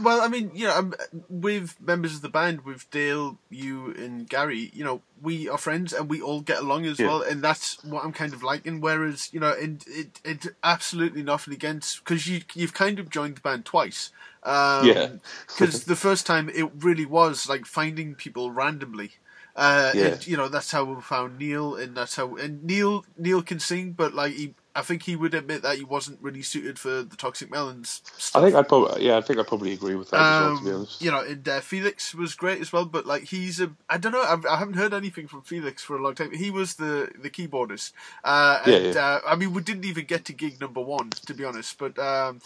[0.01, 0.93] Well, I mean, you know,
[1.29, 5.93] with members of the band, with Dale, you, and Gary, you know, we are friends
[5.93, 7.07] and we all get along as Yeah.
[7.07, 8.81] well, and that's what I'm kind of liking.
[8.81, 13.37] Whereas, you know, and it, it absolutely nothing against because you you've kind of joined
[13.37, 14.11] the band twice.
[14.43, 15.09] Um, Yeah.
[15.47, 19.13] Because the first time it really was like finding people randomly.
[19.57, 20.07] Uh, Yeah.
[20.13, 23.59] and, you know that's how we found Neil, and that's how and Neil Neil can
[23.59, 27.03] sing, but like he, I think he would admit that he wasn't really suited for
[27.03, 28.03] the Toxic Melons.
[28.17, 28.43] Stuff.
[28.43, 30.53] I think I'd probably, yeah, I think I'd probably agree with that as well.
[30.53, 33.25] To be Um, honest, you know, and uh, Felix was great as well, but like
[33.25, 36.15] he's a, I don't know, I've, I haven't heard anything from Felix for a long
[36.15, 36.33] time.
[36.33, 37.93] He was the the keyboardist,
[38.25, 38.97] uh, Yeah, and yeah.
[38.97, 41.79] Uh, I mean, we didn't even get to gig number one, to be honest.
[41.79, 42.41] But um.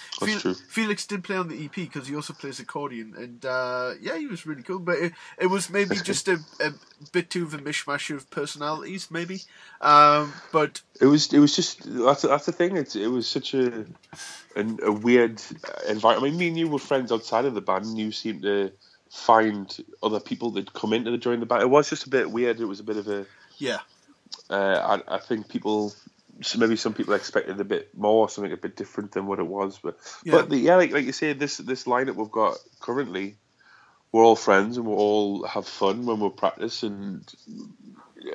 [0.69, 4.27] Felix did play on the EP because he also plays accordion, and uh, yeah, he
[4.27, 4.79] was really cool.
[4.79, 6.73] But it, it was maybe just a, a
[7.13, 9.41] bit too of a mishmash of personalities, maybe.
[9.81, 12.77] Um, but it was it was just that's that's the thing.
[12.77, 13.85] It's it was such a
[14.55, 15.43] an, a weird
[15.89, 16.23] environment.
[16.23, 18.71] I mean, me and you were friends outside of the band, and you seemed to
[19.11, 21.63] find other people that come into the join the band.
[21.63, 22.61] It was just a bit weird.
[22.61, 23.27] It was a bit of a
[23.59, 23.81] yeah,
[24.49, 25.93] Uh, I, I think people,
[26.41, 29.47] so maybe some people expected a bit more, something a bit different than what it
[29.47, 29.81] was.
[29.83, 30.33] But Yeah.
[30.33, 33.37] but the, yeah, like, like you say, this this lineup we've got currently,
[34.13, 37.25] we're all friends and we all have fun when we practice and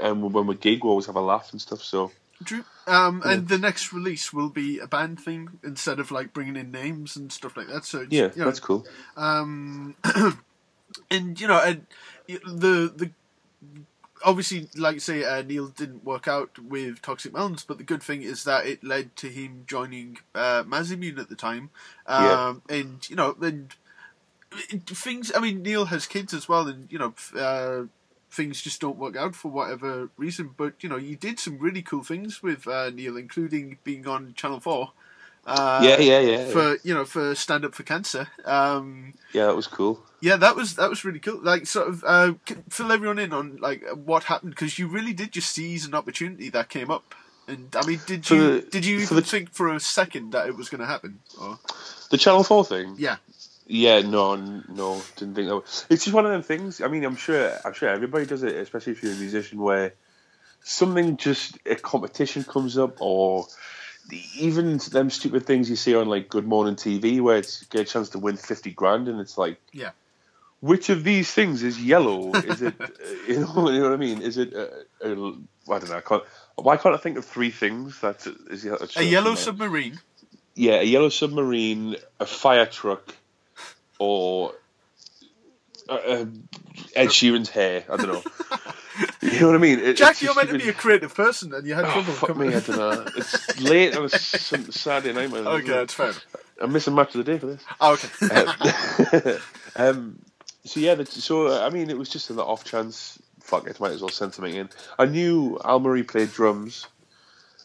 [0.02, 1.82] and when we gig, we always have a laugh and stuff.
[1.82, 2.12] So
[2.44, 2.64] Drew.
[2.86, 6.72] Um, and the next release will be a band thing instead of like bringing in
[6.72, 7.84] names and stuff like that.
[7.84, 8.86] So it's, yeah, you know, that's cool.
[9.16, 9.96] Um,
[11.12, 11.86] and you know, and
[12.28, 13.12] the the
[14.24, 18.04] obviously, like you say, uh, Neil didn't work out with Toxic Melons, but the good
[18.04, 21.70] thing is that it led to him joining uh, Massamune at the time.
[22.06, 23.76] Um, and you know, and
[24.86, 25.32] things.
[25.36, 27.14] I mean, Neil has kids as well, and you know.
[27.38, 27.88] Uh,
[28.30, 31.82] Things just don't work out for whatever reason, but you know you did some really
[31.82, 34.92] cool things with uh, Neil, including being on Channel Four.
[35.46, 36.46] Uh, yeah, yeah, yeah, yeah.
[36.50, 38.28] For you know, for Stand Up for Cancer.
[38.44, 40.02] Um, Yeah, that was cool.
[40.20, 41.40] yeah, that was that was really cool.
[41.42, 42.34] Like, sort of uh,
[42.70, 46.50] fill everyone in on like what happened because you really did just seize an opportunity
[46.50, 47.16] that came up.
[47.48, 50.32] And I mean, did For you the- did you even the- think for a second
[50.32, 51.22] that it was going to happen?
[51.40, 51.58] Or
[52.12, 52.96] The Channel Four thing.
[52.98, 53.16] yeah,
[53.70, 55.56] Yeah, no, no, didn't think that.
[55.56, 55.86] Was.
[55.90, 56.80] It's just one of them things.
[56.82, 59.94] I mean, I'm sure, I'm sure everybody does it, especially if you're a musician, where
[60.64, 63.46] something just a competition comes up, or
[64.38, 67.86] even them stupid things you see on like Good Morning TV, where it's get a
[67.86, 69.92] chance to win fifty grand, and it's like, yeah.
[70.62, 72.32] which of these things is yellow?
[72.34, 72.74] Is it,
[73.28, 74.22] you know, you know what I mean?
[74.22, 74.68] Is it, uh,
[75.02, 75.98] a, I don't know.
[75.98, 76.24] I can't,
[76.56, 78.66] why can't I think of three things that is
[78.96, 80.00] A yellow submarine.
[80.56, 83.14] yeah, a yellow submarine, a fire truck,
[84.00, 84.54] or
[85.90, 86.26] uh, uh,
[86.96, 87.86] Ed Sheeran's hair.
[87.90, 88.24] I don't know.
[89.22, 89.80] you know what I mean?
[89.80, 92.30] It- Jack, you're meant to be a creative person, and you had Oh, trouble fuck
[92.30, 92.50] coming.
[92.50, 93.06] me, I don't know.
[93.16, 95.48] It's late on a Saturday night, man.
[95.48, 96.14] okay, that's fair.
[96.60, 97.64] I'm missing match of the day for this.
[97.80, 99.38] Oh, okay.
[99.76, 100.20] um,
[100.66, 103.20] so yeah, the, so uh, I mean, it was just an off chance.
[103.42, 104.70] Fuck it, might as well send something in.
[105.00, 106.88] I knew Al Murray played drums,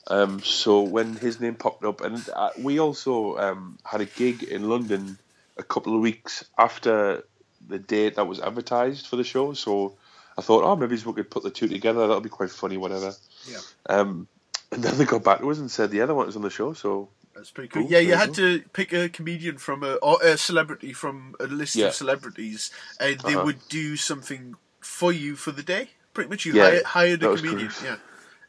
[0.07, 4.43] um, so when his name popped up, and uh, we also um, had a gig
[4.45, 5.19] in London
[5.57, 7.25] a couple of weeks after
[7.69, 9.53] the date that was advertised for the show.
[9.53, 9.97] So
[10.37, 12.01] I thought, oh, maybe we could put the two together.
[12.01, 13.15] That'll be quite funny, whatever.
[13.49, 13.59] Yeah.
[13.89, 14.29] Um,
[14.73, 16.51] and then they got back to us and said the other one was on the
[16.51, 16.73] show.
[16.73, 17.83] So That's pretty cool.
[17.83, 21.45] Cool, Yeah, you had to pick a comedian from a or a celebrity from a
[21.45, 21.89] list Yeah.
[21.89, 23.45] of celebrities, and they Uh-huh.
[23.47, 25.91] would do something for you for the day.
[26.15, 27.59] Pretty much, you Yeah, hired, hired a comedian.
[27.69, 27.83] gross.
[27.83, 27.97] Yeah.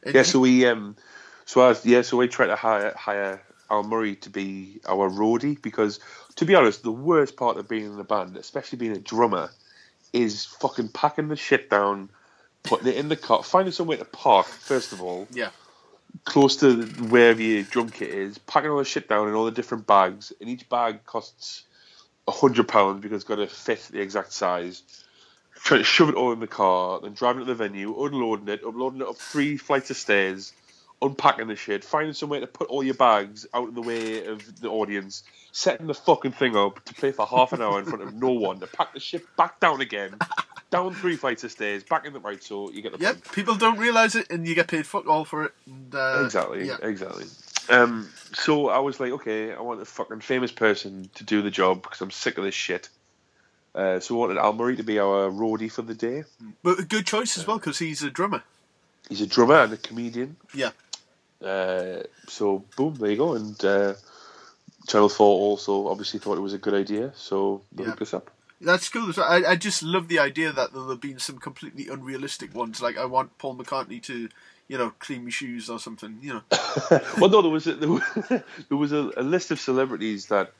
[0.02, 0.96] And Yeah, so we um,
[1.46, 5.60] so I yeah, so we tried to hire hire Al Murray to be our roadie
[5.60, 6.00] because,
[6.36, 9.50] to be honest, the worst part of being in a band, especially being a drummer,
[10.12, 12.08] is fucking packing the shit down,
[12.62, 15.50] putting it in the car, finding somewhere to park first of all, yeah.
[16.24, 19.50] close to wherever your drum kit is, packing all the shit down in all the
[19.50, 21.64] different bags, and each bag costs
[22.26, 24.82] a hundred pounds because it's got to fit the exact size.
[25.56, 28.62] Trying to shove it all in the car, then driving to the venue, unloading it,
[28.66, 30.52] uploading it up three flights of stairs,
[31.04, 34.60] unpacking the shit, finding somewhere to put all your bags out of the way of
[34.60, 38.02] the audience, setting the fucking thing up to play for half an hour in front
[38.02, 40.16] of no one, to pack the shit back down again,
[40.70, 43.32] down three flights of stairs, back in the right, so you get the Yep.
[43.32, 45.52] People don't realize it, and you get paid fuck all for it.
[45.66, 46.78] And, uh, exactly, Yeah.
[46.82, 47.26] exactly.
[47.68, 51.50] Um, so I was like, okay, I want a fucking famous person to do the
[51.50, 52.88] job because I'm sick of this shit.
[53.74, 56.24] Uh, so I wanted Al Murray to be our roadie for the day.
[56.62, 58.42] But a good choice as well because he's a drummer.
[59.08, 60.36] He's a drummer and a comedian.
[60.54, 60.70] Yeah.
[61.44, 63.34] Uh, so boom, there you go.
[63.34, 63.94] And uh,
[64.88, 67.90] Channel Four also obviously thought it was a good idea, so they Yeah.
[67.90, 68.30] hooked us up.
[68.60, 69.12] That's cool.
[69.18, 72.80] I, I just love the idea that there'll have been some completely unrealistic ones.
[72.80, 74.28] Like I want Paul McCartney to,
[74.68, 76.18] you know, clean my shoes or something.
[76.22, 76.42] You know.
[77.20, 78.02] well, no, there was a, there was,
[78.68, 80.52] there was a, a list of celebrities that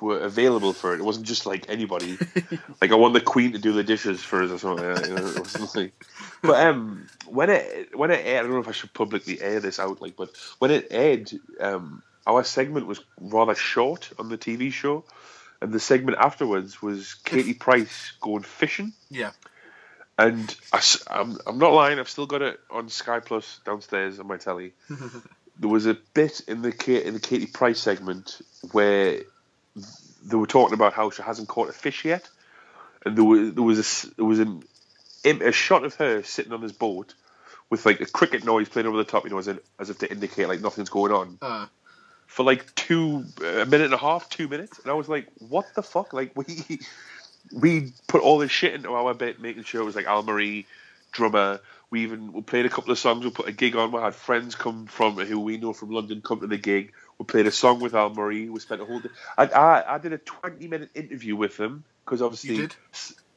[0.00, 1.00] were available for it.
[1.00, 2.18] It wasn't just like anybody.
[2.80, 4.84] like I want the Queen to do the dishes for us or something.
[4.84, 6.06] You know, it wasn't like,
[6.42, 9.60] but um, when it when it aired, I don't know if I should publicly air
[9.60, 11.30] this out, like, but when it aired,
[11.60, 15.04] um, our segment was rather short on the TV show,
[15.60, 18.92] and the segment afterwards was Katie Price going fishing.
[19.10, 19.30] Yeah.
[20.16, 20.80] And I,
[21.10, 21.98] am I'm not lying.
[21.98, 24.72] I've still got it on Sky Plus downstairs on my telly.
[25.58, 28.40] there was a bit in the in the Katie Price segment
[28.72, 29.22] where
[30.24, 32.28] they were talking about how she hasn't caught a fish yet,
[33.04, 34.62] and there was there was a there was an,
[35.24, 37.14] a shot of her sitting on this boat
[37.70, 39.98] with like a cricket noise playing over the top, you know, as, in, as if
[39.98, 41.38] to indicate like nothing's going on.
[41.40, 41.66] Uh.
[42.26, 45.66] For like two a minute and a half, two minutes, and I was like, "What
[45.74, 46.46] the fuck?" Like we
[47.52, 50.66] we put all this shit into our bit, making sure it was like Al Murray,
[51.12, 51.60] drummer.
[51.90, 53.24] We even we played a couple of songs.
[53.24, 53.92] We put a gig on.
[53.92, 56.92] We had friends come from who we know from London come to the gig.
[57.18, 58.48] We played a song with Al Murray.
[58.48, 59.08] We spent a whole day.
[59.38, 62.68] I, I, I did a twenty minute interview with him because obviously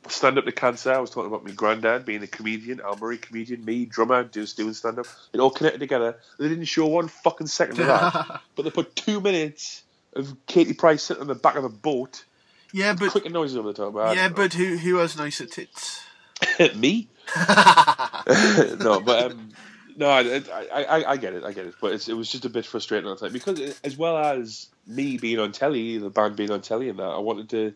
[0.07, 0.93] stand up to cancer.
[0.93, 4.57] I was talking about my granddad being a comedian, Al Murray comedian, me drummer, just
[4.57, 5.07] doing stand up.
[5.33, 6.17] It all connected together.
[6.39, 10.73] They didn't show one fucking second of that, but they put two minutes of Katie
[10.73, 12.25] Price sitting on the back of a boat.
[12.73, 14.15] Yeah, but quick noises over the top.
[14.15, 16.01] yeah, but who who has nicer tits?
[16.75, 17.09] me.
[17.37, 19.49] no, but um,
[19.97, 20.41] no, I,
[20.71, 23.19] I, I get it, I get it, but it was just a bit frustrating at
[23.19, 26.89] the time because as well as me being on telly, the band being on telly,
[26.89, 27.73] and that I wanted to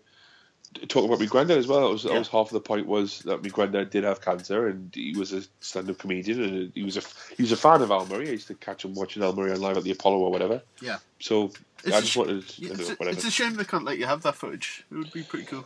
[0.87, 1.81] talk about my granddad as well.
[1.81, 2.13] That was, yeah.
[2.13, 5.15] that was half of the point was that my granddad did have cancer, and he
[5.17, 7.01] was a stand-up comedian, and he was a
[7.35, 8.29] he was a fan of Al Murray.
[8.29, 10.61] I used to catch him watching Al Murray live at the Apollo or whatever.
[10.79, 10.97] Yeah.
[11.19, 11.51] So
[11.83, 14.21] it's I just wanted, yeah, it's, a, it's a shame they can't let you have
[14.21, 14.85] that footage.
[14.91, 15.65] It would be pretty cool.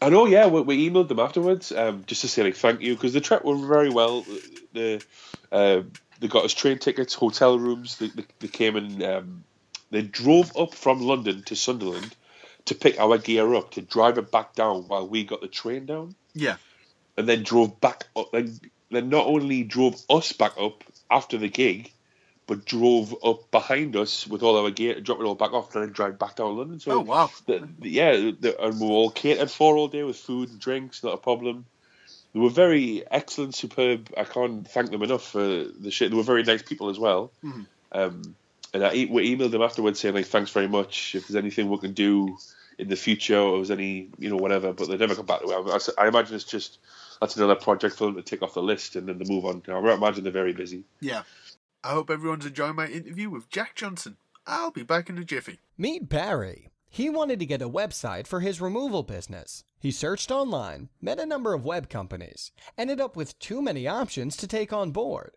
[0.00, 0.46] I know, yeah.
[0.46, 3.44] We, we emailed them afterwards, um, just to say like thank you because the trip
[3.44, 4.24] went very well.
[4.72, 5.02] The
[5.50, 5.82] uh,
[6.20, 7.98] they got us train tickets, hotel rooms.
[7.98, 9.44] They, they, they came and um,
[9.90, 12.14] they drove up from London to Sunderland
[12.66, 15.86] to pick our gear up to drive it back down while we got the train
[15.86, 16.14] down.
[16.34, 16.56] Yeah,
[17.16, 18.30] and then drove back up.
[18.32, 18.58] Then,
[18.90, 21.92] then not only drove us back up after the gig,
[22.48, 25.84] but drove up behind us with all our gear, dropped it all back off, and
[25.84, 26.80] then drive back down London.
[26.80, 30.02] So oh wow, the, the, yeah, the, and we were all catered for all day
[30.02, 31.66] with food and drinks, not a problem.
[32.32, 34.12] They were very excellent, superb.
[34.16, 36.10] I can't thank them enough for the shit.
[36.10, 37.30] They were very nice people as well.
[37.44, 37.62] Mm-hmm.
[37.92, 38.34] Um,
[38.72, 41.14] and I we emailed them afterwards saying like, thanks very much.
[41.14, 42.38] If there's anything we can do
[42.78, 45.50] in the future, or was any you know whatever, but they never come back to
[45.50, 45.92] it.
[45.98, 46.78] I, I imagine it's just
[47.20, 49.62] that's another project for them to tick off the list and then to move on.
[49.68, 50.84] I imagine they're very busy.
[51.00, 51.22] Yeah.
[51.88, 54.18] I hope everyone's enjoying my interview with Jack Johnson.
[54.46, 55.60] I'll be back in a jiffy.
[55.78, 56.68] Meet Barry.
[56.90, 59.64] He wanted to get a website for his removal business.
[59.80, 64.36] He searched online, met a number of web companies, ended up with too many options
[64.36, 65.30] to take on board.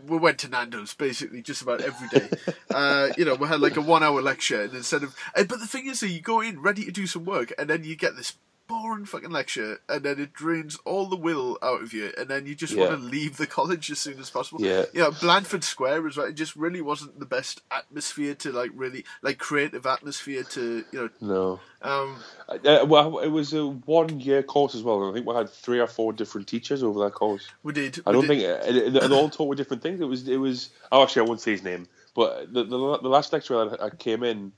[0.08, 2.30] we went to Nando's basically just about every day.
[2.74, 5.68] uh, you know, we had like a one hour lecture, and instead of, but the
[5.68, 8.16] thing is, that you go in ready to do some work, and then you get
[8.16, 8.34] this
[8.68, 12.46] boring fucking lecture, and then it drains all the will out of you, and then
[12.46, 12.88] you just yeah.
[12.88, 14.62] want to leave the college as soon as possible.
[14.62, 16.28] Yeah, you know, Blandford Square as well.
[16.28, 21.00] It just really wasn't the best atmosphere to like really like creative atmosphere to you
[21.00, 21.10] know.
[21.22, 21.60] No.
[21.82, 22.16] Um,
[22.48, 25.04] uh, well, it was a one-year course as well.
[25.04, 27.46] and I think we had three or four different teachers over that course.
[27.62, 28.00] We did.
[28.06, 28.62] I we don't did.
[28.64, 30.00] think, and all taught with different things.
[30.00, 30.70] It was, it was.
[30.92, 31.88] Oh, actually, I won't say his name.
[32.16, 34.54] But the the, the last lecturer that I came in,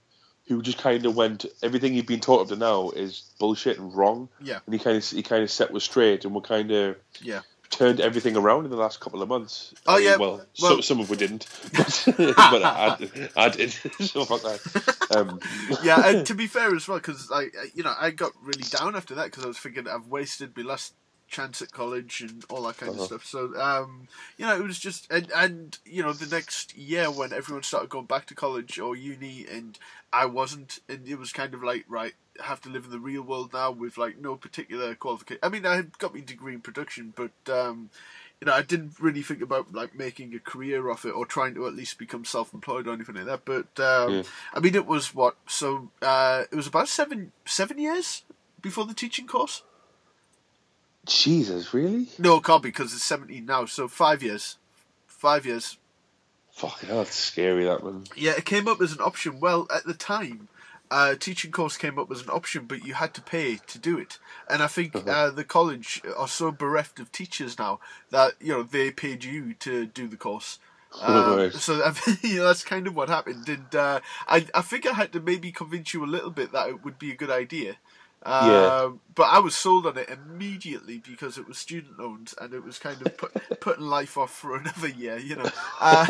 [0.47, 3.93] who just kind of went everything he'd been taught up to now is bullshit and
[3.95, 4.29] wrong.
[4.41, 4.59] Yeah.
[4.65, 7.41] And he kind of he kind of set was straight, and we kind of yeah
[7.69, 9.73] turned everything around in the last couple of months.
[9.87, 10.15] Oh I mean, yeah.
[10.17, 12.97] Well, well some, some of we didn't, but, but I,
[13.35, 13.71] I, did.
[13.99, 15.07] so fuck that.
[15.15, 15.39] Um.
[15.83, 18.95] yeah, and to be fair as well, because I you know, I got really down
[18.95, 20.93] after that because I was thinking I've wasted my last
[21.27, 23.01] chance at college and all that kind Uh-huh.
[23.01, 23.25] of stuff.
[23.25, 24.07] So um,
[24.37, 27.89] you know, it was just and and you know the next year when everyone started
[27.89, 29.77] going back to college or uni and
[30.13, 32.99] I wasn't, and it was kind of like right, I have to live in the
[32.99, 35.39] real world now with like no particular qualification.
[35.43, 37.89] I mean, I had got my degree in production, but um,
[38.39, 41.55] you know, I didn't really think about like making a career off it or trying
[41.55, 43.45] to at least become self-employed or anything like that.
[43.45, 44.23] But um, Yeah.
[44.53, 48.23] I mean, it was what so uh, it was about seven seven years
[48.61, 49.63] before the teaching course.
[51.05, 52.07] Jesus, really?
[52.17, 53.65] No, it can't be because it's seventeen now.
[53.65, 54.57] So five years,
[55.07, 55.77] five years.
[56.51, 57.65] Fucking hell, that's scary.
[57.65, 58.05] That one.
[58.15, 59.39] Yeah, it came up as an option.
[59.39, 60.47] Well, at the time,
[60.89, 63.97] uh, teaching course came up as an option, but you had to pay to do
[63.97, 64.19] it.
[64.49, 67.79] And I think uh, the college are so bereft of teachers now
[68.11, 70.59] that you know they paid you to do the course.
[71.01, 71.51] Um.
[71.51, 73.99] So I think, you know, that's kind of what happened, and uh,
[74.29, 76.97] I I think I had to maybe convince you a little bit that it would
[76.97, 77.75] be a good idea.
[78.25, 78.71] Um, Yeah.
[79.15, 82.79] But I was sold on it immediately because it was student loans, and it was
[82.79, 85.49] kind of put, putting life off for another year, you know.
[85.81, 86.07] Uh,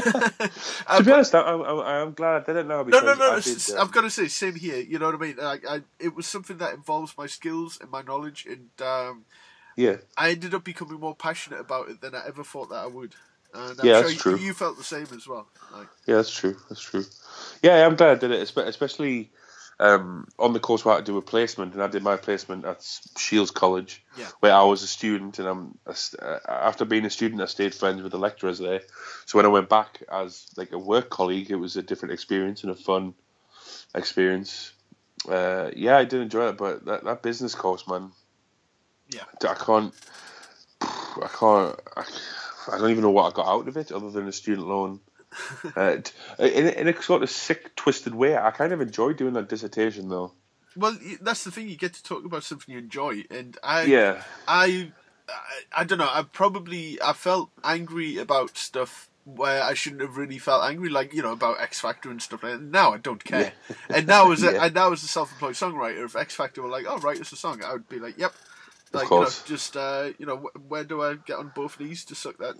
[0.96, 3.34] To be honest, I, I, I'm glad I didn't know no, no, no.
[3.34, 4.78] I did, I've um, got to say, same here.
[4.80, 5.38] You know what I mean?
[5.38, 9.26] Like, I, it was something that involves my skills and my knowledge, and um,
[9.78, 12.88] yeah, I ended up becoming more passionate about it than I ever thought that I
[12.88, 13.16] would.
[13.54, 14.40] And I'm Yeah, sure that's you, true.
[14.48, 15.48] you felt the same as well.
[15.72, 16.58] Like, yeah, that's true.
[16.70, 17.06] That's true.
[17.64, 19.32] Yeah, I'm glad I did it, especially
[19.80, 22.16] um, on the course where I had to do a placement, and I did my
[22.18, 22.86] placement at
[23.18, 24.28] Shields College, Yeah.
[24.40, 27.76] where I was a student, and I'm st- uh, after being a student, I stayed
[27.76, 28.82] friends with the lecturers there.
[29.26, 32.64] So when I went back as like a work colleague, it was a different experience
[32.64, 33.14] and a fun
[33.94, 34.72] experience.
[35.28, 38.12] Uh, yeah, I did enjoy it, but that, that business course, man,
[39.10, 39.94] yeah, I can't,
[40.82, 42.04] I can't, I,
[42.72, 45.00] I don't even know what I got out of it other than a student loan.
[45.76, 45.98] uh,
[46.40, 49.50] in, a- in a sort of sick, twisted way, I kind of enjoy doing that
[49.50, 50.34] dissertation though.
[50.76, 51.70] well, that's the thing.
[51.70, 54.92] You get to talk about something you enjoy, and I, Yeah, I,
[55.30, 55.34] I,
[55.82, 56.10] I don't know.
[56.12, 61.12] I probably I felt angry about stuff where I shouldn't have really felt angry, like
[61.14, 62.62] you know about X Factor and stuff like that.
[62.62, 63.54] Now I don't care.
[63.90, 64.66] And now as a Yeah.
[64.66, 67.36] and now as a self-employed songwriter, if X Factor were like, "Oh, write us a
[67.36, 68.34] song," I would be like, "Yep."
[68.96, 72.06] Like you know, just uh, you know, wh- where do I get on both knees
[72.06, 72.56] to suck that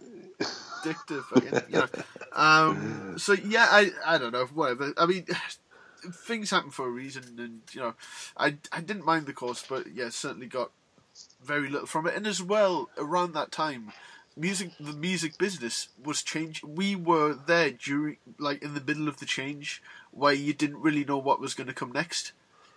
[0.84, 1.88] dick to fucking, you know?
[2.34, 4.94] Um, so yeah, I I don't know, whatever.
[4.98, 5.26] I mean,
[6.14, 7.94] things happen for a reason, and you know,
[8.38, 10.72] I I didn't mind the course, but yeah, certainly got
[11.44, 12.16] very little from it.
[12.16, 13.92] And as well, around that time,
[14.36, 16.64] music the music business was change.
[16.64, 19.82] We were there during like in the middle of the change
[20.12, 22.32] where you didn't really know what was going to come next.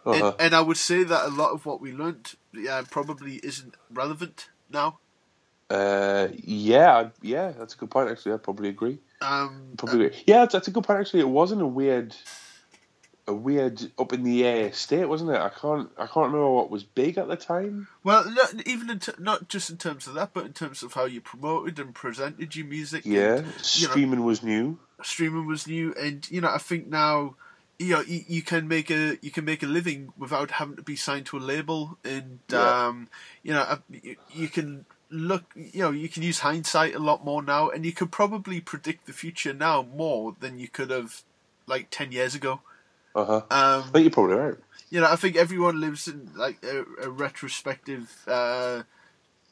[0.09, 0.27] Uh-huh.
[0.39, 3.75] And, and I would say that a lot of what we learnt yeah, probably isn't
[3.91, 4.99] relevant now.
[5.71, 7.53] uh, yeah, yeah.
[7.59, 8.11] That's a good point.
[8.11, 8.99] Actually, I probably agree.
[9.21, 10.23] Um, Probably, agree.
[10.27, 11.01] yeah, that's, that's a good point.
[11.01, 12.15] Actually, it wasn't a weird,
[13.27, 15.37] a weird up in the air state, wasn't it?
[15.41, 17.89] I can't, I can't remember what was big at the time.
[18.05, 20.93] well, not, even in t- not just in terms of that, but in terms of
[20.93, 23.05] how you promoted and presented your music.
[23.05, 24.79] and, Yeah, you know, streaming was new.
[25.03, 27.35] streaming was new, and you know, I think now,
[27.79, 30.83] you know, you, you can make a you can make a living without having to
[30.83, 32.87] be signed to a label, and Yeah.
[32.87, 33.09] um,
[33.43, 37.43] you know, you, you can look, you know, you can use hindsight a lot more
[37.43, 41.23] now, and you could probably predict the future now more than you could have
[41.67, 42.61] like ten years ago.
[43.15, 43.35] Uh huh.
[43.51, 44.55] Um, I think you're probably right.
[44.91, 48.83] you know, I think everyone lives in like a, a retrospective uh,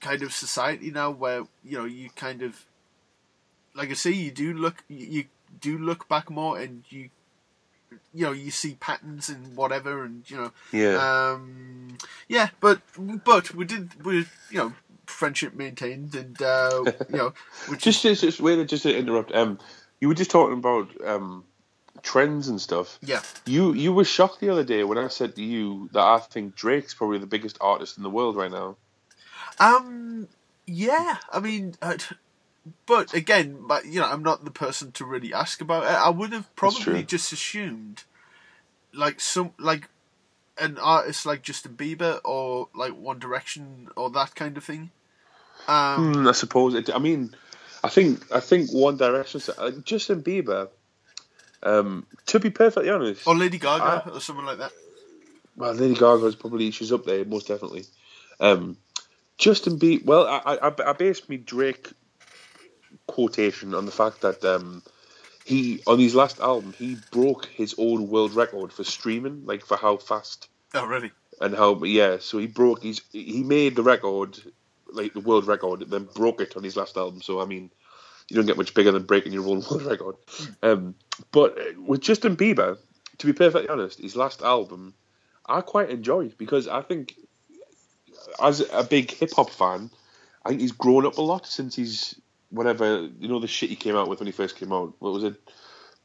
[0.01, 2.65] kind of society now, where you know you kind of,
[3.75, 5.25] like I say, you do look, you, you
[5.61, 7.11] do look back more, and you,
[8.15, 11.33] you know, you see patterns and whatever, and you know, Yeah.
[11.33, 11.97] um,
[12.29, 12.81] yeah, but
[13.25, 14.19] but we did, we
[14.51, 14.73] you know,
[15.07, 17.33] friendship maintained, and uh, you know,
[17.79, 19.33] just, just, just wait, just to interrupt.
[19.35, 19.59] Um,
[20.01, 21.45] you were just talking about um
[22.03, 22.99] trends and stuff.
[23.03, 26.19] yeah, You you were shocked the other day when I said to you that I
[26.19, 28.77] think Drake's probably the biggest artist in the world right now.
[29.59, 30.29] Um,
[30.67, 31.97] yeah, I mean, uh,
[32.87, 35.91] but again, but you know, I'm not the person to really ask about it.
[35.91, 38.05] I would have probably just assumed,
[38.93, 39.89] like some like
[40.59, 44.91] an artist like Justin Bieber or like One Direction or that kind of thing.
[45.69, 46.75] Um, Hmm, I suppose.
[46.75, 47.35] It, I mean,
[47.85, 49.41] I think I think One Direction.
[49.59, 50.69] Uh, Justin Bieber.
[51.63, 54.73] Um, to be perfectly honest, or Lady Gaga I- or someone like that.
[55.57, 57.85] well, Lady Gaga is probably she's up there most definitely.
[58.39, 58.77] Um,
[59.39, 60.05] Justin Bieber.
[60.05, 61.93] Well, I, I I based me Drake
[63.07, 64.83] quotation on the fact that um,
[65.45, 69.77] he on his last album he broke his own world record for streaming, like for
[69.77, 71.13] how fast Oh, really?
[71.41, 72.17] and how yeah.
[72.21, 74.39] So he broke his he made the record
[74.93, 77.21] like the world record, and then broke it on his last album.
[77.23, 77.71] So I mean,
[78.29, 80.17] you don't get much bigger than breaking your own world record.
[80.63, 80.95] Um,
[81.33, 82.79] but uh, with Justin Bieber,
[83.19, 84.95] to be perfectly honest, his last album
[85.47, 87.15] I quite enjoyed because I think
[88.43, 89.91] as a big hip hop fan,
[90.45, 92.21] I think he's grown up a lot since he's
[92.51, 94.95] whatever you know the shit he came out with when he first came out.
[94.99, 95.35] What was it?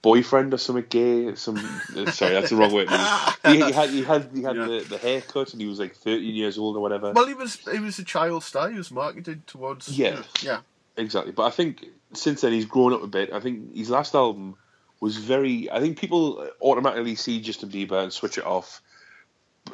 [0.02, 1.36] Boyfriend or something gay?
[1.36, 1.58] Some
[1.96, 2.88] uh, sorry, that's the wrong way.
[3.46, 4.66] He, he had he had he had Yeah.
[4.66, 7.12] the, the haircut and he was like thirteen years old or whatever.
[7.12, 8.70] Well, he was he was a child star.
[8.72, 9.88] He was marketed towards.
[9.90, 10.16] you Yeah.
[10.16, 10.60] know, yeah.
[10.98, 13.32] Exactly, but I think since then he's grown up a bit.
[13.32, 14.56] I think his last album
[15.00, 15.72] was very.
[15.72, 18.82] I think people automatically see Justin Bieber and switch it off.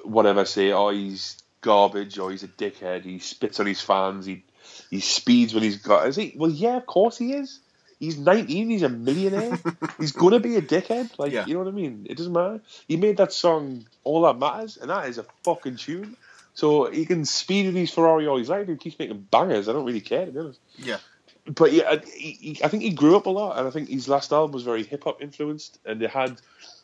[0.04, 3.04] Whatever, say, oh, he's garbage, or he's a dickhead.
[3.04, 4.26] He spits on his fans.
[4.26, 4.44] He
[4.90, 6.08] he speeds when he's got.
[6.08, 6.34] Is he?
[6.36, 7.60] Well, yeah, of course he is.
[8.00, 8.70] He's 19.
[8.70, 9.60] He's a millionaire.
[10.00, 11.18] he's gonna be a dickhead.
[11.18, 11.46] Like Yeah.
[11.48, 12.06] you know what I mean?
[12.10, 12.62] It doesn't matter.
[12.88, 16.16] He made that song "All That Matters," and that is a fucking tune.
[16.54, 18.68] So he can speed with his Ferrari all his life.
[18.68, 19.68] He keeps making bangers.
[19.70, 20.98] I don't really care to be honest Yeah.
[21.46, 23.90] but yeah, I- he, he, I think he grew up a lot, and I think
[23.90, 26.40] his last album was very hip hop influenced, and it had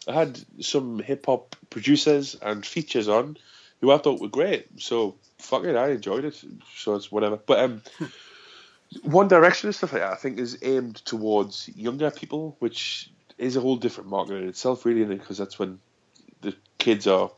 [0.07, 3.37] it had some hip hop producers and features on
[3.83, 4.81] who I thought were great.
[4.81, 6.41] So fuck it, I enjoyed it.
[6.73, 7.35] So it's whatever.
[7.35, 7.81] But um,
[9.03, 13.57] One Direction and stuff like that, I think, is aimed towards younger people, which is
[13.57, 15.79] a whole different market in itself, really, because that's when
[16.39, 17.29] the kids are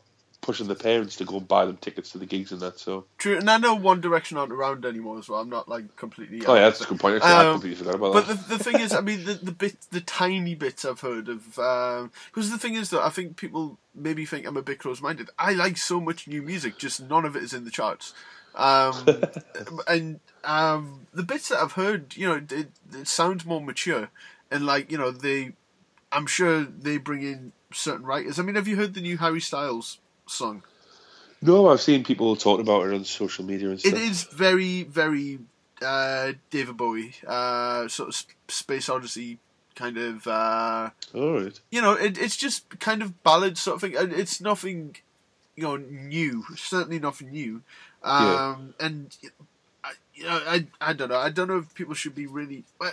[0.46, 2.78] pushing the parents to go and buy them tickets to the gigs and that.
[2.78, 5.40] So, True, and I know One Direction aren't around anymore as well.
[5.40, 6.40] I'm not like completely.
[6.46, 7.16] oh yeah, that's a good point.
[7.16, 8.48] Actually, I Um, completely forgot about But that.
[8.48, 11.44] the, the thing is, I mean, the, the bit, the tiny bits I've heard of,
[11.46, 15.30] because the thing is that I think people maybe think I'm a bit close-minded.
[15.38, 18.14] I like so much new music, just none of it is in the charts.
[18.54, 18.94] Um,
[19.88, 24.10] and um, the bits that I've heard, you know, it, it sounds more mature,
[24.50, 25.52] and like you know, they,
[26.12, 28.38] I'm sure they bring in certain writers.
[28.38, 30.62] I mean, have you heard the new Harry Styles song?
[31.42, 33.92] No, I've seen people talking about it on social media and stuff.
[33.92, 35.38] It is very, very
[35.82, 39.38] uh, David Bowie, uh, sort of Space Odyssey
[39.74, 40.26] kind of.
[40.26, 41.60] Uh, All right.
[41.70, 43.94] you know, it, it's just kind of ballad sort of thing.
[43.96, 44.96] It's nothing,
[45.54, 46.44] you know, new.
[46.56, 47.62] Certainly nothing new.
[48.02, 49.28] Um, And I,
[50.16, 51.18] you know, I, I don't know.
[51.18, 52.64] I don't know if people should be really.
[52.80, 52.90] uh,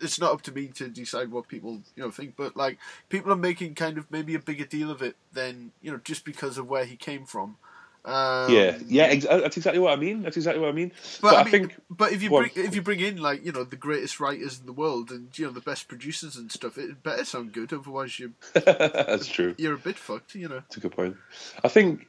[0.00, 2.78] It's not up to me to decide what people you know think, but like
[3.10, 6.24] people are making kind of maybe a bigger deal of it than you know just
[6.24, 7.56] because of where he came from.
[8.04, 10.22] Um, Yeah, yeah, ex- that's exactly what I mean.
[10.22, 10.90] That's exactly what I mean.
[11.20, 13.44] But, But, I, I, mean, think but if you bring if you bring in like
[13.44, 16.50] you know the greatest writers in the world and you know the best producers and
[16.50, 17.72] stuff, it better sound good.
[17.72, 19.54] Otherwise, you that's true.
[19.58, 20.34] you're a bit fucked.
[20.34, 20.60] You know.
[20.60, 21.16] That's a good point.
[21.62, 22.08] I think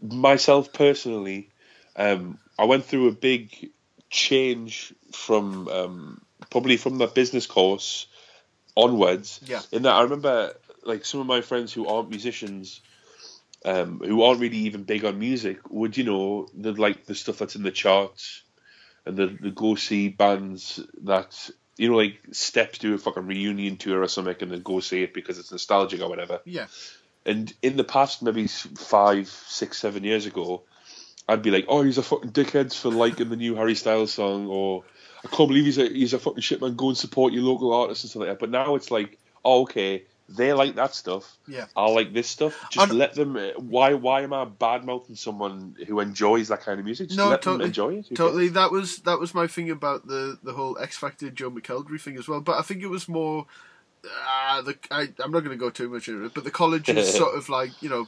[0.00, 1.50] myself personally,
[1.98, 3.70] um, I went through a big
[4.08, 8.06] change from um, probably from the business course
[8.76, 9.40] onwards.
[9.44, 9.60] Yeah.
[9.72, 12.80] In that, I remember like some of my friends who aren't musicians.
[13.64, 17.38] Um, who aren't really even big on music would you know the like the stuff
[17.38, 18.44] that's in the charts
[19.04, 23.76] and the the go see bands that you know like Steps do a fucking reunion
[23.76, 26.40] tour or something and then go see it because it's nostalgic or whatever.
[26.44, 26.66] Yeah.
[27.26, 30.62] And in the past, maybe five, six, seven years ago,
[31.28, 34.46] I'd be like, "Oh, he's a fucking dickhead for liking the new Harry Styles song,"
[34.46, 34.84] or
[35.24, 36.74] "I can't believe he's a he's a fucking shit man.
[36.76, 39.62] Go and support your local artists and stuff like that." But now it's like, "Oh,
[39.62, 41.36] okay, they like that stuff.
[41.46, 41.66] Yeah.
[41.76, 42.54] I like this stuff.
[42.70, 43.34] Just And- let them.
[43.56, 47.08] Why why am I bad mouthing someone who enjoys that kind of music?
[47.08, 48.14] Just No, let totally, them enjoy it.
[48.14, 48.48] Totally.
[48.48, 52.16] That was that was my thing about the the whole X Factor Joe McElderry thing
[52.18, 52.40] as well.
[52.40, 53.46] But I think it was more.
[54.04, 56.88] Uh, the I, I'm not going to go too much into it, but the college
[56.88, 58.06] is sort of like you know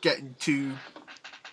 [0.00, 0.72] getting too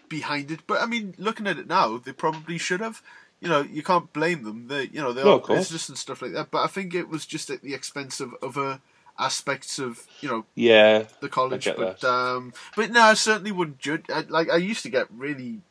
[0.09, 0.61] behind it.
[0.67, 3.01] But I mean, looking at it now, they probably should have.
[3.41, 4.67] You know, you can't blame them.
[4.67, 6.51] They, you know, they No, are business and stuff like that.
[6.51, 8.79] But I think it was just at the expense of other
[9.17, 11.71] aspects of you know Yeah, the college.
[11.75, 12.09] But that.
[12.09, 14.05] um, but no, I certainly wouldn't judge.
[14.09, 15.61] I, like I used to get really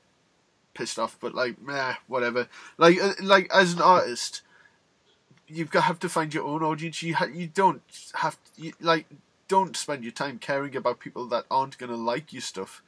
[0.75, 2.49] pissed off, but like, meh, whatever.
[2.77, 4.43] Like uh, like as an artist,
[5.49, 7.03] you've got have to find your own audience.
[7.03, 7.83] You ha- you don't
[8.15, 9.07] have you, like
[9.49, 12.83] don't spend your time caring about people that aren't gonna like your stuff.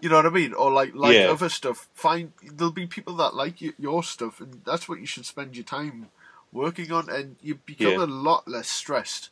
[0.00, 0.54] You know what I mean?
[0.54, 1.30] Or like like Yeah.
[1.30, 1.88] other stuff.
[1.94, 5.56] Find there'll be people that like y- your stuff, and that's what you should spend
[5.56, 6.08] your time
[6.52, 7.10] working on.
[7.10, 8.04] And you become Yeah.
[8.04, 9.30] a lot less stressed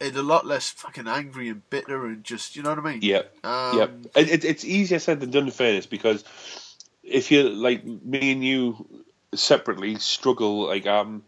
[0.00, 3.02] and a lot less fucking angry and bitter and just you know what I mean?
[3.02, 4.20] Yeah, Um, yeah.
[4.22, 6.24] It, it, it's easier said than done in fairness because
[7.02, 8.86] if you like me and you
[9.34, 11.22] separately struggle like um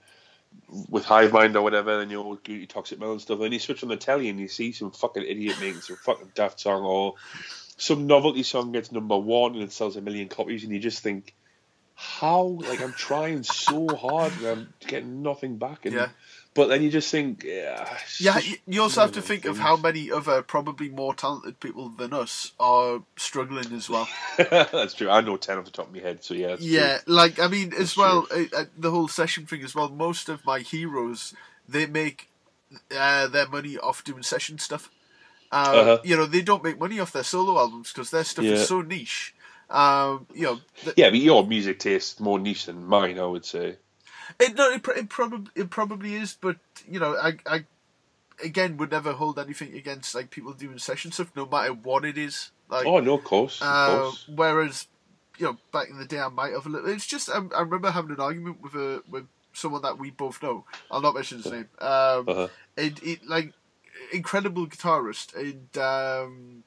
[0.90, 3.90] with Hivemind or whatever, and you're you toxic male and stuff, and you switch on
[3.90, 7.14] the telly and you see some fucking idiot making some fucking daft song or
[7.82, 11.02] some novelty song gets number one and it sells a million copies, and you just
[11.02, 11.34] think.
[11.94, 16.08] How like I'm trying so hard and I'm getting nothing back, and Yeah.
[16.54, 19.76] but then you just think, yeah, Yeah, you, also have to think those of how
[19.76, 24.08] many other probably more talented people than us are struggling as well.
[24.38, 25.10] That's true.
[25.10, 26.48] I know ten off the top of my head, so yeah.
[26.48, 27.14] That's yeah, true.
[27.14, 29.88] like I mean, as well, uh, uh, the whole session thing as well.
[29.88, 31.34] Most of my heroes,
[31.68, 32.30] they make
[32.96, 34.88] uh, their money off doing session stuff.
[35.52, 35.98] Uh, Uh-huh.
[36.04, 38.52] You know, they don't make money off their solo albums because their stuff Yeah.
[38.52, 39.34] is so niche.
[39.70, 43.44] Um, you know, th- Yeah, but your music taste more niche than mine, I would
[43.44, 43.76] say.
[44.40, 46.56] it no, it, pr- it probably it probably is, but
[46.90, 47.64] you know, I I
[48.42, 52.18] again would never hold anything against like people doing session stuff, no matter what it
[52.18, 52.50] is.
[52.68, 54.26] Like, Oh no, of course, of Uh, course.
[54.34, 54.86] whereas,
[55.38, 56.88] you know, back in the day, I might have a little.
[56.90, 60.42] It's just I, I remember having an argument with a with someone that we both
[60.42, 60.64] know.
[60.90, 61.68] I'll not mention his name.
[61.78, 62.48] Um, Uh-huh.
[62.76, 63.52] it, it like
[64.12, 66.64] incredible guitarist, and um,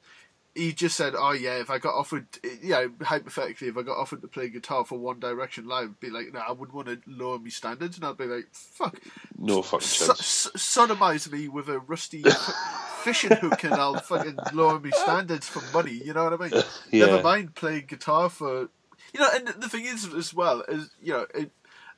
[0.54, 2.26] he just said, "Oh yeah, if I got offered,
[2.62, 6.10] yeah, hypothetically, if I got offered to play guitar for One Direction live, I'd be
[6.10, 8.98] like, no, I wouldn't want to lower my standards, and I'd be like, fuck,
[9.38, 10.24] No fucking chance.
[10.26, 12.24] so, sodomize me with a rusty
[13.02, 15.92] fishing hook and I'll fucking lower my standards for money.
[16.04, 16.62] You know what I mean?
[16.90, 17.06] Yeah.
[17.06, 18.68] Never mind playing guitar for,
[19.12, 19.28] you know.
[19.34, 21.50] And the thing is, as well, is you know, it,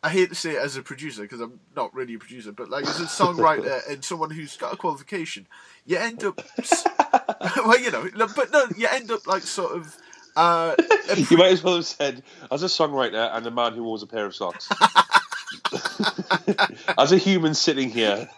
[0.02, 2.70] I hate to say it as a producer because I'm not really a producer, but
[2.70, 5.46] like as a songwriter and someone who's got a qualification,
[5.86, 6.40] you end up,
[7.56, 9.96] well, you know, but no, you end up like sort of.
[10.36, 10.76] Uh,
[11.30, 12.22] You might as well have said,
[12.52, 14.68] as a songwriter and a man who owns a pair of socks.
[16.98, 18.28] as a human sitting here,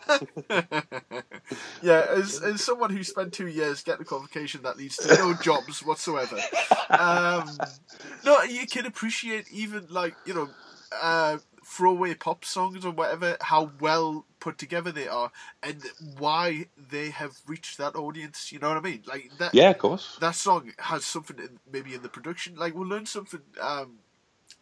[1.82, 5.34] Yeah, as, as someone who spent two years getting a qualification that leads to no
[5.34, 6.38] jobs whatsoever,
[6.90, 7.50] um,
[8.24, 10.48] no, you can appreciate even like you know,
[11.02, 11.38] uh,
[11.70, 15.30] throwaway pop songs or whatever, how well put together they are,
[15.62, 15.82] and
[16.18, 18.50] why they have reached that audience.
[18.50, 19.02] You know what I mean?
[19.06, 19.54] Like that.
[19.54, 20.16] yeah, of course.
[20.20, 22.56] That song has something in, maybe in the production.
[22.56, 23.40] Like we'll learn something.
[23.60, 23.98] Um,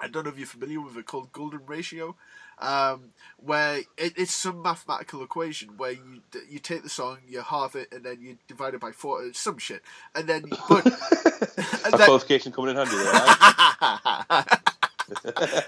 [0.01, 2.15] I don't know if you're familiar with it called golden ratio,
[2.59, 7.75] um, where it, it's some mathematical equation where you you take the song, you halve
[7.75, 9.83] it, and then you divide it by four, uh, some shit,
[10.15, 10.85] and then but
[11.85, 13.13] and A qualification coming in handy there.
[13.13, 14.58] right?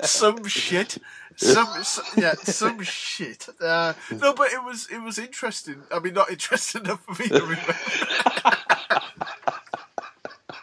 [0.03, 0.99] some shit,
[1.37, 3.49] some, some yeah, some shit.
[3.61, 5.83] Uh, no, but it was it was interesting.
[5.93, 7.75] I mean, not interesting enough for me to remember.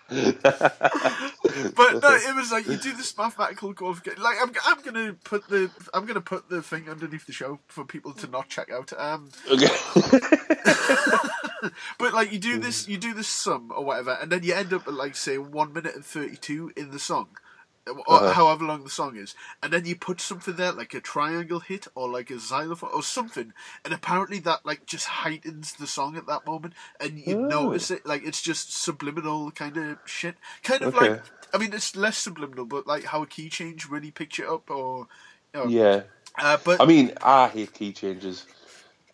[0.10, 4.22] but no, it was like you do this mathematical qualification.
[4.22, 7.84] Like I'm, I'm gonna put the, I'm gonna put the thing underneath the show for
[7.84, 8.94] people to not check out.
[8.98, 9.68] Um, Okay.
[12.00, 14.72] but like you do this, you do this sum or whatever, and then you end
[14.74, 17.28] up at like say one minute and thirty-two in the song,
[18.08, 18.34] Uh-huh.
[18.34, 21.88] however long the song is, and then you put something there like a triangle hit
[21.96, 23.54] or like a xylophone or something,
[23.86, 27.50] and apparently that like just heightens the song at that moment, and you Oh.
[27.50, 30.96] notice it like it's just subliminal kind of shit, kind of Okay.
[30.96, 31.20] like
[31.54, 34.70] I mean it's less subliminal, but like how a key change really picks it up,
[34.70, 35.08] or
[35.54, 36.02] you know, yeah.
[36.40, 38.46] uh, but I mean, I hate key changes.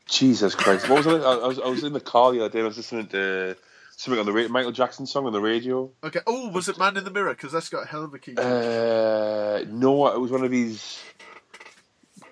[0.07, 0.87] Jesus Christ!
[0.87, 1.07] What was?
[1.07, 2.59] I, I was I was in the car the other day.
[2.59, 3.57] and I was listening to
[4.03, 5.89] something on the radio, Michael Jackson song on the radio.
[6.03, 6.19] okay.
[6.27, 7.33] Oh, was it Man in the Mirror?
[7.33, 8.35] Because that's got a hell of a key.
[8.37, 11.01] Uh, no, it was one of these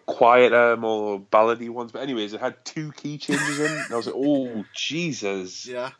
[0.05, 1.91] quieter, more ballady ones.
[1.91, 3.71] But anyways, it had two key changes in.
[3.71, 5.65] And I was like, oh Jesus!
[5.65, 5.91] yeah.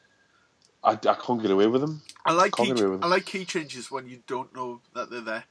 [0.84, 2.02] I, I can't get away with them.
[2.26, 4.82] I like Can't key, get away with I like key changes when you don't know
[4.96, 5.44] that they're there.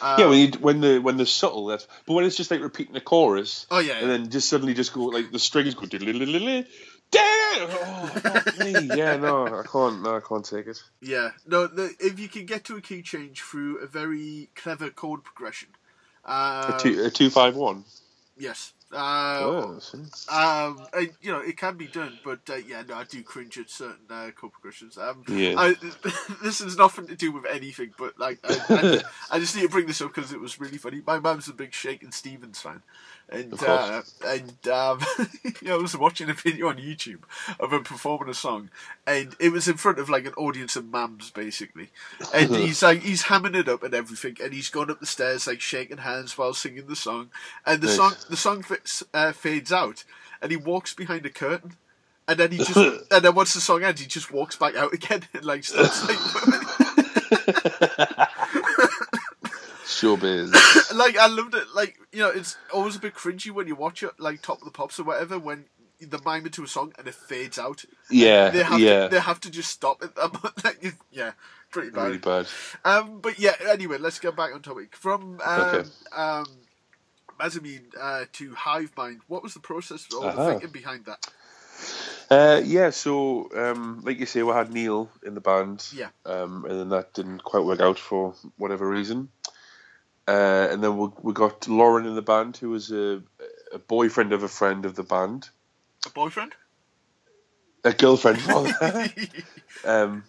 [0.00, 1.86] Um, yeah, when you when the when they're subtle, that's.
[2.06, 3.66] But when it's just like repeating the chorus.
[3.70, 5.82] Oh, yeah, And then just suddenly just go like the strings go.
[7.10, 7.68] Damn!
[7.70, 8.72] Oh, me.
[8.72, 10.02] Yeah, no, I can't.
[10.02, 10.82] No, I can't take it.
[11.00, 11.66] yeah, no.
[11.66, 15.68] The, if you can get to a key change through a very clever chord progression,
[16.24, 17.84] uh, A two, a two five one.
[18.36, 18.96] yes, uh,
[19.42, 19.78] Oh,
[20.28, 23.58] um, and, you know it can be done, but uh, yeah, no, I do cringe
[23.58, 24.98] at certain uh, chord progressions.
[24.98, 25.54] Um, Yeah.
[25.56, 25.76] I,
[26.42, 29.68] this has nothing to do with anything, but like I, I, I just need to
[29.68, 31.00] bring this up because it was really funny.
[31.06, 32.82] My mum's a big Shakin' Stevens fan,
[33.28, 35.00] and uh, and um,
[35.62, 37.20] know, I was watching a video on YouTube
[37.58, 38.70] of him performing a song,
[39.06, 41.90] and it was in front of like an audience of mams basically,
[42.32, 45.46] and he's like he's hamming it up and everything, and he's going up the stairs
[45.46, 47.30] like shaking hands while singing the song,
[47.66, 47.96] and the Nice.
[47.96, 50.04] song the song fits, uh, fades out,
[50.40, 51.72] and he walks behind a curtain.
[52.28, 52.76] And then he just,
[53.12, 56.08] and then once the song ends, he just walks back out again and like starts
[56.08, 56.18] like,
[59.86, 60.52] Showbiz.
[60.94, 61.64] like I loved it.
[61.74, 64.64] Like you know, it's always a bit cringy when you watch it, like Top of
[64.64, 65.66] the Pops or whatever, when
[66.00, 67.84] the mime into a song and it fades out.
[68.10, 69.04] Yeah, They have yeah.
[69.04, 70.10] to, they have to just stop it.
[70.64, 71.32] like, yeah,
[71.70, 72.04] pretty bad.
[72.04, 72.46] really bad.
[72.84, 74.94] Um, but yeah, anyway, let's get back on topic.
[74.96, 75.88] From um, Okay.
[76.14, 76.46] um,
[77.40, 80.50] Massamune uh, to Hivemind, what was the process or Uh-huh.
[80.50, 81.26] thinking behind that?
[82.30, 85.86] Uh, yeah, so um, like you say, we had Neil in the band.
[85.94, 86.08] Yeah.
[86.24, 89.28] Um, and then that didn't quite work out for whatever reason.
[90.28, 93.22] Uh, and then we, we got Lauren in the band, who was a,
[93.72, 95.48] a boyfriend of a friend of the band,
[96.04, 96.52] A boyfriend?
[97.84, 98.42] a girlfriend.
[98.46, 99.08] rather.
[99.84, 100.24] um,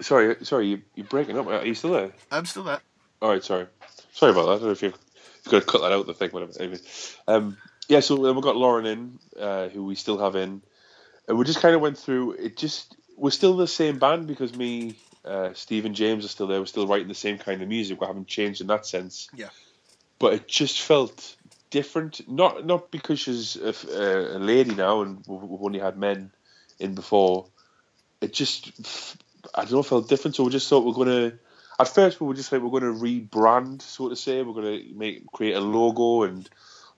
[0.00, 1.46] sorry, sorry, you, you're breaking up.
[1.46, 2.12] Are you still there?
[2.30, 2.80] I'm still there.
[3.22, 3.66] All right, sorry,
[4.12, 4.50] sorry about that.
[4.52, 4.98] I don't know if you've,
[5.44, 6.06] you've got to cut that out.
[6.06, 6.52] The thing, whatever.
[6.60, 6.78] Anyway,
[7.26, 7.56] um,
[7.88, 8.00] yeah.
[8.00, 10.62] So then we got Lauren in, uh, who we still have in,
[11.26, 12.32] and we just kind of went through.
[12.32, 14.96] It just we're still the same band because me,
[15.28, 16.58] Uh, Stephen James is still there.
[16.58, 18.00] We're still writing the same kind of music.
[18.00, 19.28] We haven't changed in that sense.
[19.34, 19.50] Yeah.
[20.18, 21.36] But it just felt
[21.70, 22.28] different.
[22.28, 26.32] Not not because she's a, a lady now, and we've, we've only had men
[26.78, 27.46] in before.
[28.20, 28.72] It just,
[29.54, 30.36] I don't know, felt different.
[30.36, 31.32] So we just thought we're gonna.
[31.78, 34.42] At first, we were just like we're going to rebrand, so to say.
[34.42, 36.48] We're going to make create a logo, and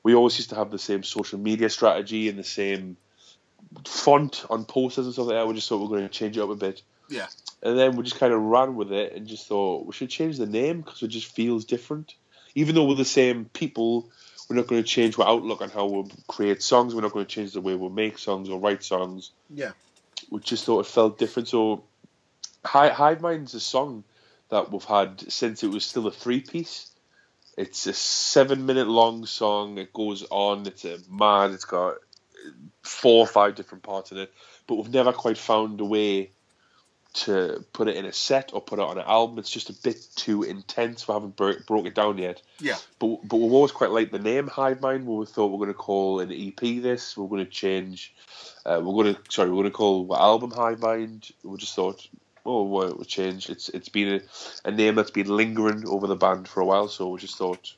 [0.02, 2.96] we always used to have the same social media strategy and the same
[3.86, 5.46] font on posters and stuff like that.
[5.46, 6.80] We just thought we we're going to change it up a bit.
[7.10, 7.26] Yeah.
[7.62, 10.38] And then we just kind of ran with it and just thought we should change
[10.38, 12.14] the name because it just feels different.
[12.54, 14.10] Even though we're the same people,
[14.48, 16.94] we're not going to change our outlook on how we create songs.
[16.94, 19.30] We're not going to change the way we make songs or write songs.
[19.50, 19.72] Yeah.
[20.30, 21.48] We just thought it felt different.
[21.48, 21.84] So,
[22.64, 24.04] Hivemind's a song
[24.48, 26.90] that we've had since it was still a three piece.
[27.56, 29.78] It's a seven minute long song.
[29.78, 30.66] It goes on.
[30.66, 31.50] It's a mad.
[31.50, 31.96] It's got
[32.82, 34.32] four or five different parts in it,
[34.66, 36.30] but we've never quite found a way
[37.12, 39.38] to put it in a set or put it on an album.
[39.38, 41.08] It's just a bit too intense.
[41.08, 42.40] We haven't bro- broke it down yet.
[42.60, 42.76] Yeah.
[42.98, 45.04] But but we've always quite liked the name Hivemind.
[45.04, 47.16] We thought we're going to call an EP this.
[47.16, 48.14] We're going to change.
[48.64, 49.50] Uh, we're going to sorry.
[49.50, 51.32] We're going to call album Hivemind.
[51.42, 52.06] We just thought.
[52.46, 53.50] Oh, well, we change.
[53.50, 56.88] It's it's been a, a name that's been lingering over the band for a while,
[56.88, 57.74] so we just thought,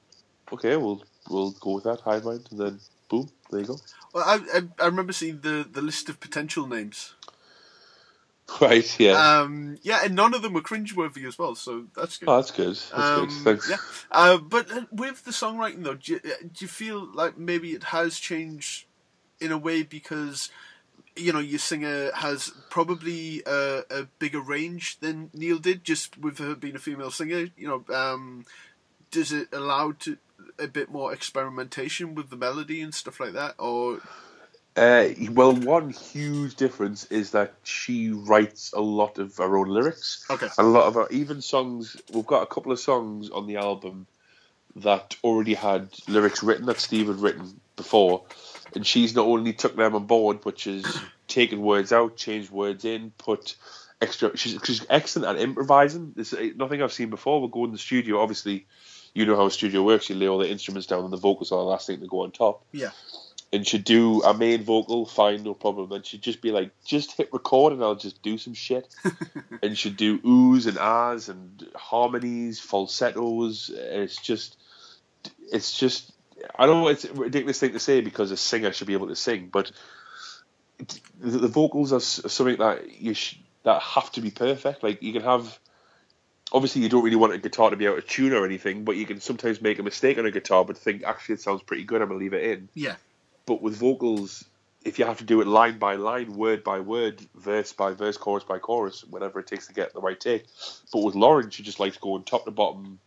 [0.52, 3.78] okay, we'll we'll go with that Hivemind, and then boom, there you go.
[4.12, 7.14] Well, I, I, I remember seeing the, the list of potential names.
[8.60, 9.40] Right, yeah.
[9.40, 12.28] Um, yeah, and none of them were cringeworthy as well, so that's good.
[12.28, 12.74] Oh, that's good.
[12.76, 13.32] That's Um, good.
[13.44, 13.70] Thanks.
[13.70, 13.76] Yeah,
[14.10, 17.72] uh, but uh, with the songwriting though, do you, uh, do you feel like maybe
[17.72, 18.86] it has changed
[19.40, 20.50] in a way because
[21.16, 26.38] you know your singer has probably a, a bigger range than Neil did, just with
[26.38, 27.46] her being a female singer.
[27.56, 28.44] You know, um,
[29.10, 30.18] does it allow to
[30.58, 34.00] a bit more experimentation with the melody and stuff like that, or
[34.74, 40.24] Uh, well, one huge difference is that she writes a lot of her own lyrics.
[40.30, 40.48] Okay.
[40.56, 43.56] And a lot of her, even songs, we've got a couple of songs on the
[43.56, 44.06] album
[44.76, 48.22] that already had lyrics written that Steve had written before.
[48.74, 50.86] And she's not only took them on board, but she's
[51.28, 53.56] taken words out, changed words in, put
[54.00, 54.34] extra.
[54.36, 56.12] She's, she's excellent at improvising.
[56.16, 57.40] There's uh, nothing I've seen before.
[57.40, 58.20] We'll go in the studio.
[58.20, 58.66] Obviously,
[59.12, 60.08] you know how a studio works.
[60.08, 62.22] You lay all the instruments down, and the vocals are the last thing to go
[62.22, 62.90] on top yeah,
[63.52, 65.90] and she'd do a main vocal, fine, no problem.
[65.90, 68.88] Then she'd just be like, just hit record and I'll just do some shit.
[69.62, 73.70] and she'd do oohs and ahs and harmonies, falsettos.
[73.74, 74.56] It's just,
[75.52, 76.12] it's just,
[76.58, 79.08] I don't know, it's a ridiculous thing to say because a singer should be able
[79.08, 79.70] to sing, but
[81.20, 84.82] the, the vocals are something that you sh- that have to be perfect.
[84.82, 85.58] Like you can have.
[86.54, 88.96] Obviously, you don't really want a guitar to be out of tune or anything, but
[88.96, 91.84] you can sometimes make a mistake on a guitar, but think actually it sounds pretty
[91.84, 92.02] good.
[92.02, 92.96] I'm gonna leave it in yeah,
[93.46, 94.44] but with vocals,
[94.84, 98.16] if you have to do it line by line, word by word, verse by verse,
[98.16, 100.46] chorus by chorus, whatever it takes to get the right take.
[100.92, 102.98] But with Lauren, she just likes going top to bottom,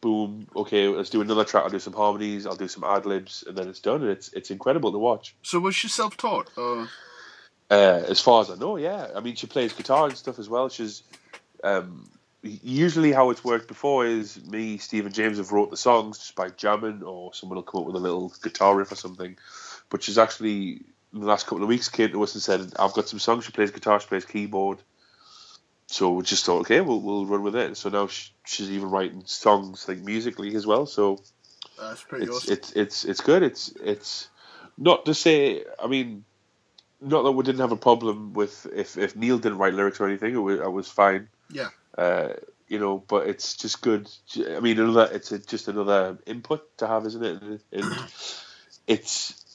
[0.00, 0.46] boom.
[0.54, 1.64] Okay, let's do another track.
[1.64, 2.46] I'll do some harmonies.
[2.46, 4.02] I'll do some ad libs, and then it's done.
[4.02, 5.34] And it's it's incredible to watch.
[5.42, 6.50] So was she self-taught?
[6.58, 6.86] Uh,
[8.08, 9.08] as far as I know, yeah.
[9.16, 10.68] I mean, she plays guitar and stuff as well.
[10.68, 11.02] She's
[11.64, 12.08] um,
[12.42, 16.36] usually how it's worked before is me, Steve, and James have wrote the songs just
[16.36, 19.36] by jamming, or someone will come up with a little guitar riff or something.
[19.90, 20.82] But she's actually
[21.12, 23.44] in the last couple of weeks came to us and said, "I've got some songs."
[23.44, 24.78] She plays guitar, she plays keyboard.
[25.88, 27.76] So we just thought, okay, we'll we'll run with it.
[27.76, 30.86] So now she, she's even writing songs like musically as well.
[30.86, 31.22] So
[31.80, 32.52] that's pretty it's awesome.
[32.52, 33.42] it's it's it's good.
[33.42, 34.28] It's it's
[34.76, 35.64] not to say.
[35.82, 36.24] I mean,
[37.00, 40.08] not that we didn't have a problem with if if Neil didn't write lyrics or
[40.08, 40.34] anything.
[40.34, 41.28] It was, it was fine.
[41.50, 41.68] Yeah.
[41.96, 42.30] Uh,
[42.68, 44.10] you know, but it's just good.
[44.36, 47.42] I mean, another it's a, just another input to have, isn't it?
[47.72, 47.84] And,
[48.88, 49.45] it's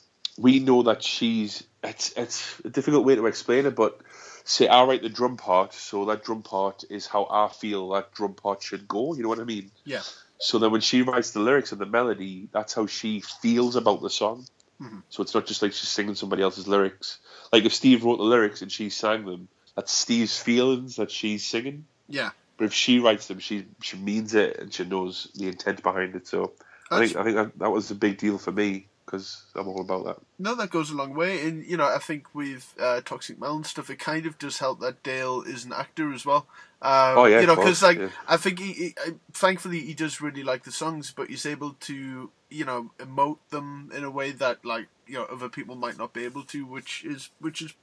[0.41, 3.99] we know that she's it's it's a difficult way to explain it, but
[4.43, 8.13] say I write the drum part, so that drum part is how I feel that
[8.13, 9.13] drum part should go.
[9.13, 9.71] You know what I mean?
[9.85, 10.01] Yeah.
[10.39, 14.01] So then when she writes the lyrics and the melody, that's how she feels about
[14.01, 14.45] the song.
[14.81, 14.99] Mm-hmm.
[15.09, 17.19] So it's not just like she's singing somebody else's lyrics.
[17.53, 21.45] Like if Steve wrote the lyrics and she sang them, that's Steve's feelings that she's
[21.45, 21.85] singing.
[22.09, 22.31] Yeah.
[22.57, 26.15] But if she writes them, she she means it and she knows the intent behind
[26.15, 26.27] it.
[26.27, 26.53] So
[26.89, 29.81] I think I think that, that was a big deal for me because I'm all
[29.81, 30.17] about that.
[30.39, 33.65] No, that goes a long way, and you know, I think with uh, Toxic Melon
[33.65, 36.47] stuff, it kind of does help that Dale is an actor as well.
[36.81, 38.09] Um, Oh, yeah, you know, because like yeah.
[38.27, 38.95] I think he, he,
[39.33, 43.91] thankfully, he does really like the songs, but he's able to, you know, emote them
[43.95, 47.03] in a way that like you know other people might not be able to, which
[47.03, 47.73] is which is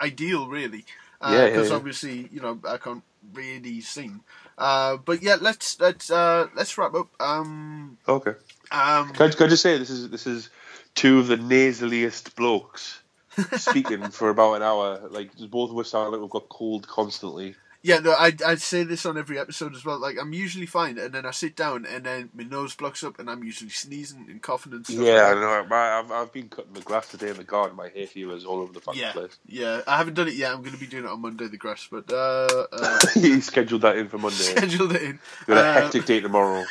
[0.00, 0.84] ideal, really.
[1.22, 1.76] Yeah, yeah, Because yeah.
[1.76, 3.02] obviously, you know, I can't
[3.32, 4.20] really sing.
[4.58, 7.08] Uh, but yeah, let's let's uh, let's wrap up.
[7.20, 8.32] Um, Okay.
[8.74, 10.50] Um, Can I, can I just say this is this is
[10.94, 13.00] two of the nasaliest blokes
[13.56, 15.00] speaking for about an hour.
[15.10, 17.54] Like both of us sound like we've got cold constantly.
[17.86, 19.98] Yeah, no, I I say this on every episode as well.
[19.98, 23.18] Like I'm usually fine, and then I sit down, and then my nose blocks up,
[23.18, 25.04] and I'm usually sneezing and coughing and stuff.
[25.04, 25.66] Yeah, I like know.
[25.68, 27.76] My, I've, I've been cutting the grass today in the garden.
[27.76, 29.36] My hay fever is all over the fucking Yeah, place.
[29.46, 29.82] yeah.
[29.86, 30.52] I haven't done it yet.
[30.54, 33.82] I'm going to be doing it on Monday, the grass, but uh, uh you scheduled
[33.82, 34.36] that in for Monday.
[34.56, 35.18] scheduled it in.
[35.46, 36.64] Got a Uh, hectic day tomorrow.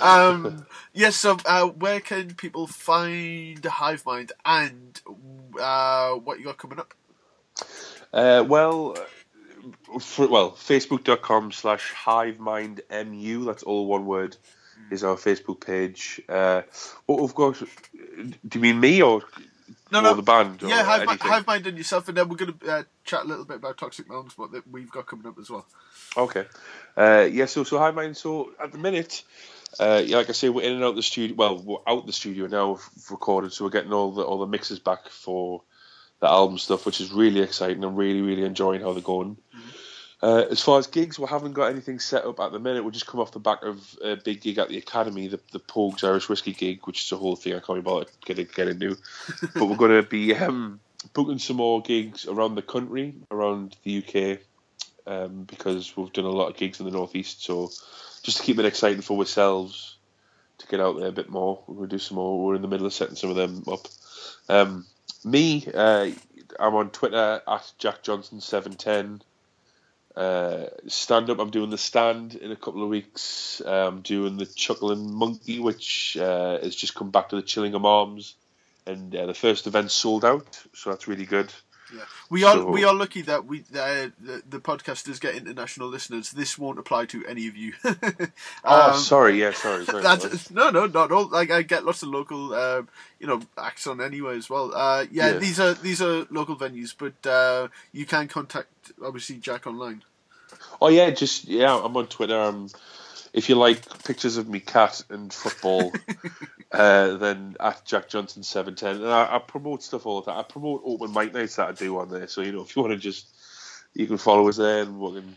[0.00, 1.16] Um, yes.
[1.16, 5.00] so, uh, where can people find Hivemind and
[5.60, 6.94] uh, what you got coming up?
[8.12, 8.96] Uh, well,
[10.00, 14.36] for, well, facebook.com slash hivemindmu, that's all one word,
[14.90, 16.20] is our Facebook page.
[16.28, 16.62] Uh,
[17.06, 19.22] what we've got, do you mean me or,
[19.90, 20.14] No, or no.
[20.14, 20.62] the band?
[20.62, 21.30] Yeah, Hive, Mi- anything?
[21.30, 23.78] Hive Mind and yourself, and then we're going to uh, chat a little bit about
[23.78, 25.66] Toxic Melons, what we've got coming up as well.
[26.16, 26.46] Okay.
[26.96, 29.22] Uh, yeah, so, so Hivemind, so at the minute,
[29.80, 31.36] uh, yeah, like I say, we're in and out the studio.
[31.36, 34.46] Well, we're out the studio now, we've recorded, so we're getting all the all the
[34.46, 35.62] mixes back for
[36.20, 37.82] the album stuff, which is really exciting.
[37.82, 39.36] I'm really, really enjoying how they're going.
[40.22, 42.84] Uh, as far as gigs, we haven't got anything set up at the minute.
[42.84, 45.58] We just come off the back of a big gig at the Academy, the, the
[45.58, 48.68] Pogues Irish Whiskey gig, which is a whole thing I can't be bothered getting get
[48.68, 48.96] into.
[49.54, 50.78] but we're going to be um,
[51.12, 54.38] booking some more gigs around the country, around the UK,
[55.08, 57.42] um, because we've done a lot of gigs in the northeast.
[57.42, 57.70] So
[58.22, 59.96] just to keep it exciting for ourselves
[60.58, 62.44] to get out there a bit more, we're going to do some more.
[62.44, 63.88] We're in the middle of setting some of them up.
[64.48, 64.86] Um,
[65.24, 66.10] me, uh,
[66.58, 69.22] I'm on Twitter at Jack Johnson seven ten.
[70.14, 71.38] Uh, stand up.
[71.38, 73.62] I'm doing the stand in a couple of weeks.
[73.64, 78.34] I'm doing the Chuckling Monkey, which uh, has just come back to the Chillingham Arms,
[78.86, 81.50] and uh, the first event sold out, so that's really good.
[81.94, 85.34] Yeah, we are So- we are lucky that we uh, the, the podcast does get
[85.34, 86.30] international listeners.
[86.30, 87.74] This won't apply to any of you.
[87.84, 87.94] Oh,
[88.92, 89.38] Um, sorry.
[89.40, 89.84] Yeah, sorry.
[89.92, 90.02] sorry.
[90.02, 91.28] That's no, no, not all.
[91.28, 92.82] Like I get lots of local, uh,
[93.20, 94.74] you know, acts on anyway as well.
[94.74, 95.38] Uh, yeah, Yeah.
[95.38, 98.68] these are these are local venues, but uh, you can contact
[99.04, 100.02] obviously Jack online.
[100.80, 101.74] Oh yeah, just yeah.
[101.76, 102.40] I'm on Twitter.
[102.40, 102.68] Um,
[103.32, 105.92] if you like pictures of me cat and football,
[106.72, 108.96] uh, then at Jack Johnson seven ten.
[108.96, 110.40] And I, I promote stuff all the time.
[110.40, 112.26] I promote open mic nights that I do on there.
[112.26, 113.28] So you know, if you want to just,
[113.94, 115.36] you can follow us there and we can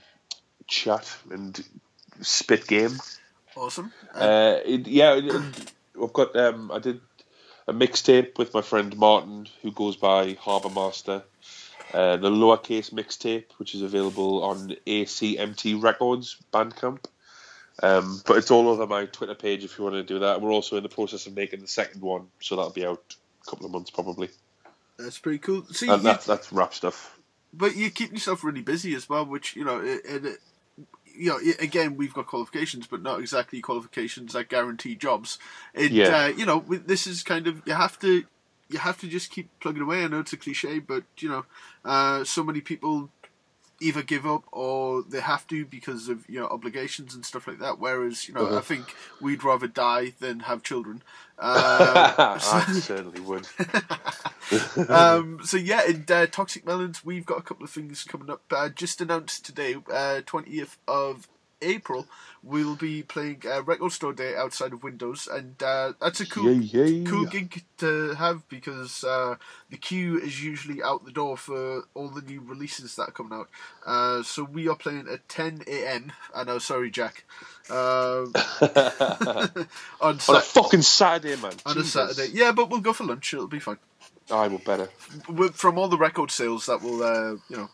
[0.67, 1.63] chat and
[2.21, 2.97] spit game.
[3.55, 3.91] Awesome.
[4.13, 5.71] Uh, it, yeah, it-
[6.01, 6.35] I've got.
[6.35, 6.99] Um, I did
[7.67, 11.23] a mixtape with my friend Martin, who goes by Harbour Master.
[11.93, 17.05] Uh, the lowercase mixtape, which is available on ACMT Records Bandcamp.
[17.83, 20.41] Um, but it's all over my Twitter page if you want to do that.
[20.41, 23.15] We're also in the process of making the second one, so that'll be out
[23.45, 24.29] a couple of months probably.
[24.97, 25.65] That's pretty cool.
[25.71, 27.17] See, And that, that's rap stuff.
[27.53, 30.39] but you keep yourself really busy as well, which you know, it, it,
[31.17, 35.37] you know, again, we've got qualifications, but not exactly qualifications that guarantee jobs.
[35.73, 36.25] It, Yeah.
[36.25, 38.23] uh, you know, this is kind of you have to,
[38.69, 40.03] you have to just keep plugging away.
[40.03, 41.45] I know it's a cliche, but you know,
[41.83, 43.09] uh, so many people
[43.81, 47.59] either give up or they have to because of you know obligations and stuff like
[47.59, 47.79] that.
[47.79, 48.57] Whereas you know, Uh-huh.
[48.57, 51.03] I think we'd rather die than have children.
[51.37, 53.47] Uh, I certainly would.
[54.89, 58.43] um, so yeah, in uh, Toxic Melons, we've got a couple of things coming up.
[58.51, 59.75] Uh, just announced today,
[60.25, 61.27] twentieth of
[61.65, 62.07] April,
[62.43, 66.51] we'll be playing uh, Record Store Day outside of Windows, and uh, that's a cool,
[66.53, 67.09] Yeah, yeah.
[67.09, 69.35] cool gig to have because uh,
[69.69, 73.33] the queue is usually out the door for all the new releases that are coming
[73.37, 73.49] out.
[73.85, 76.11] Uh, so we are playing at ten a.m.
[76.33, 77.25] I know, sorry, Jack.
[77.69, 79.65] Um, on
[80.01, 81.53] On a Sat- fucking Saturday, man.
[81.65, 83.33] on a Saturday, yeah, but we'll go for lunch.
[83.33, 83.77] It'll be fine.
[84.31, 84.87] I will better.
[85.53, 87.69] From all the record sales that will, uh, you know.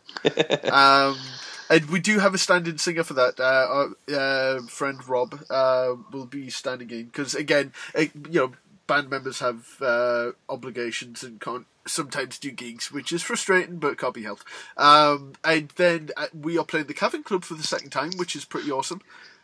[0.72, 1.18] um,
[1.72, 3.40] and we do have a stand-in singer for that.
[3.40, 8.52] Uh, our uh, friend Rob uh, will be standing in because again, uh, you know,
[8.88, 14.14] band members have uh, obligations and can't sometimes do gigs, which is frustrating, but can't
[14.14, 14.44] be helped.
[14.76, 18.36] Um, and then uh, we are playing the Cavern Club for the second time, which
[18.36, 19.02] is pretty awesome.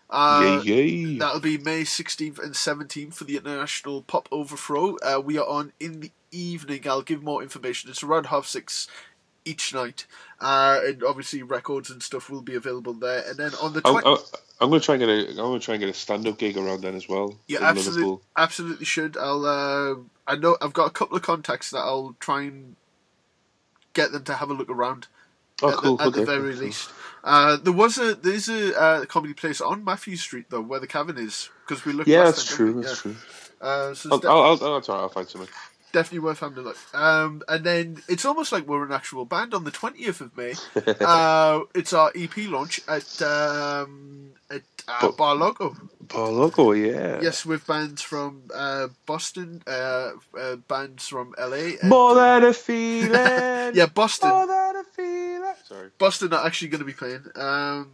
[0.09, 1.19] Uh, yeah, yeah.
[1.19, 4.97] That'll be May 16th and 17th for the International Pop Overthrow.
[4.97, 6.81] Uh, we are on in the evening.
[6.85, 7.89] I'll give more information.
[7.89, 8.87] It's around half six
[9.47, 10.05] each night.
[10.39, 13.23] Uh, and obviously, records and stuff will be available there.
[13.27, 14.05] And then on the I'm, 20th.
[14.05, 15.29] I'm, I'm going to try and get a.
[15.29, 17.35] I'm going to try and get a stand-up gig around then as well.
[17.47, 18.21] Yeah, absolutely, Liverpool.
[18.35, 19.17] absolutely should.
[19.17, 19.45] I'll.
[19.45, 19.95] Uh,
[20.27, 22.75] I know I've got a couple of contacts that I'll try and
[23.93, 25.07] get them to have a look around.
[25.63, 25.97] Oh, at, cool.
[25.97, 26.19] the, at okay.
[26.19, 26.89] the very least.
[27.23, 30.87] Uh, there was a there's a uh, comedy place on Mathew Street though where the
[30.87, 32.09] cavern is because we looked.
[32.09, 32.73] Yeah, that's time, true.
[32.81, 33.11] That's Yeah.
[33.13, 33.15] true.
[33.59, 35.49] Uh, so I'll, I'll, I'll, I'll, try, I'll find something.
[35.97, 36.77] Definitely worth having a look.
[36.93, 40.53] Um, and then it's almost like we're an actual band on the twentieth of May.
[41.01, 45.75] uh, it's our EP launch at um, at uh, But- Bar Logo.
[46.13, 47.19] Oh, logo, yeah.
[47.21, 51.75] Yes, with bands from uh, Boston, uh, uh, bands from LA.
[51.81, 53.11] and- More than a feeling.
[53.75, 54.29] yeah, Boston.
[54.29, 55.53] More than a feeling.
[55.65, 55.89] Sorry.
[55.97, 57.25] Boston are actually going to be playing.
[57.35, 57.91] Um,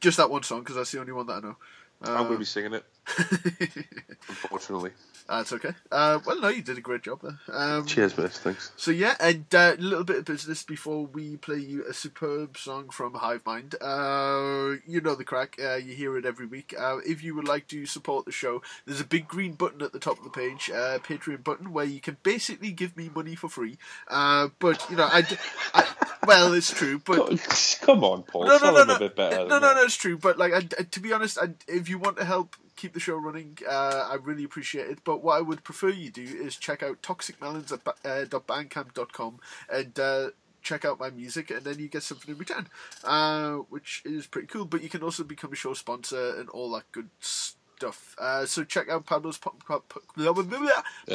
[0.00, 1.56] just that one song because that's the only one that I know.
[2.02, 2.84] I'm going to Um, be singing it,
[4.28, 4.92] unfortunately.
[5.28, 5.72] That's okay.
[5.90, 7.38] Uh, well, no, you did a great job there.
[7.52, 8.30] Um, Cheers, mate.
[8.32, 8.70] Thanks.
[8.76, 12.56] So yeah, and uh, a little bit of business before we play you a superb
[12.56, 13.74] song from Hivemind.
[13.80, 15.56] Uh, you know the crack.
[15.62, 16.74] Uh, you hear it every week.
[16.78, 19.92] Uh, if you would like to support the show, there's a big green button at
[19.92, 23.34] the top of the page, uh, Patreon button, where you can basically give me money
[23.34, 23.78] for free.
[24.08, 25.36] Uh, but you know, I, d-
[25.74, 25.92] I-
[26.26, 27.38] well, it's true, but
[27.82, 28.46] Come on, Paul.
[28.46, 29.46] no, no, no, no, a bit better.
[29.48, 30.18] no, no, no, it's true.
[30.18, 33.00] But like, I, I- to be honest, I, if you want to help keep the
[33.00, 34.98] show running, uh, I really appreciate it.
[35.04, 39.40] But what I would prefer you do is check out toxicmelons at uh, dot bandcamp.com
[39.70, 39.98] and.
[39.98, 40.30] Uh,
[40.62, 42.66] Check out my music, and then you get something in return,
[43.04, 44.64] uh, which is pretty cool.
[44.64, 48.16] But you can also become a show sponsor and all that good stuff.
[48.18, 50.46] Uh, so check out Pablo's Pop, Pop, Pop, Pablo's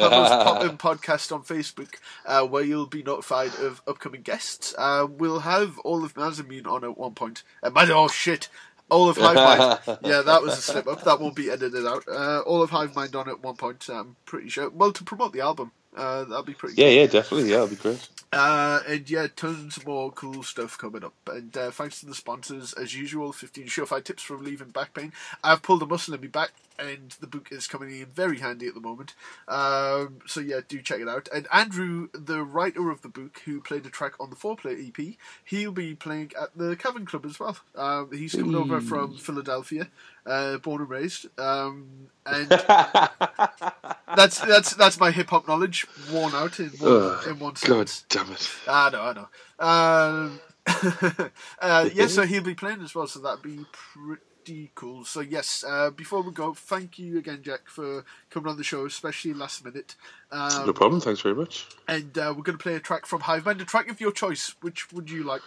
[0.78, 4.74] podcast on Facebook, uh, where you'll be notified of upcoming guests.
[4.78, 7.44] Uh, we'll have all of Massamune on at one point.
[7.64, 8.48] Uh, Maz- oh shit!
[8.91, 9.99] All of Hivemind.
[10.03, 11.03] yeah, that was a slip up.
[11.05, 12.03] That won't be edited out.
[12.07, 13.89] Uh, all of Hivemind on at one point.
[13.89, 14.69] I'm pretty sure.
[14.69, 15.72] Well, to promote the album.
[15.95, 16.80] Uh, that'd be pretty.
[16.80, 17.49] Yeah, yeah, definitely.
[17.49, 18.09] Yeah, that'd be great.
[18.34, 21.13] Uh, and yeah, tons more cool stuff coming up.
[21.27, 25.13] And uh, thanks to the sponsors, as usual, 15 surefire tips for relieving back pain.
[25.43, 28.68] I've pulled a muscle in my back, and the book is coming in very handy
[28.68, 29.14] at the moment.
[29.48, 31.27] Um, so yeah, do check it out.
[31.34, 35.15] And Andrew, the writer of the book, who played a track on the four-player EP,
[35.43, 37.57] he'll be playing at the Cavern Club as well.
[37.76, 39.89] Um, he's coming over from Philadelphia,
[40.26, 41.27] uh, born and raised.
[41.39, 42.48] Um, and
[44.15, 47.89] that's that's that's my hip hop knowledge worn out in one, Ugh, in one God
[47.89, 48.06] sentence.
[48.10, 48.49] damn it.
[48.68, 49.27] I know, I know.
[49.60, 50.39] Um,
[51.60, 54.22] uh, yeah, so he'll be playing as well, so that'd be pretty
[54.76, 55.05] cool.
[55.05, 58.85] So yes, uh, before we go, thank you again, Jack, for coming on the show,
[58.85, 59.95] especially last minute.
[60.31, 61.01] Um, No problem.
[61.01, 61.65] Thanks very much.
[61.88, 64.55] and uh, we're going to play a track from Hivemind, a track of your choice.
[64.61, 65.41] Which would you like?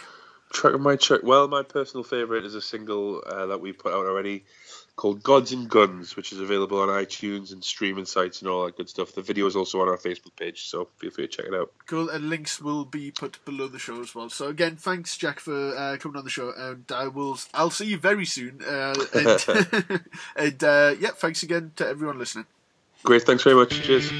[0.52, 1.22] Track of my track.
[1.22, 4.44] Well, my personal favourite is a single uh, that we put out already
[4.96, 8.76] called "Gods and Guns," which is available on iTunes and streaming sites and all that
[8.76, 9.12] good stuff.
[9.12, 11.72] The video is also on our Facebook page, so feel free to check it out.
[11.86, 14.30] Cool, and links will be put below the show as well.
[14.30, 17.38] So again, thanks, Jack, for uh, coming on the show, and I will.
[17.52, 18.62] I'll see you very soon.
[18.62, 20.00] Uh, and
[20.36, 22.46] and uh, yeah, thanks again to everyone listening.
[23.02, 23.22] Great.
[23.22, 23.82] Thanks very much.
[23.82, 24.10] Cheers.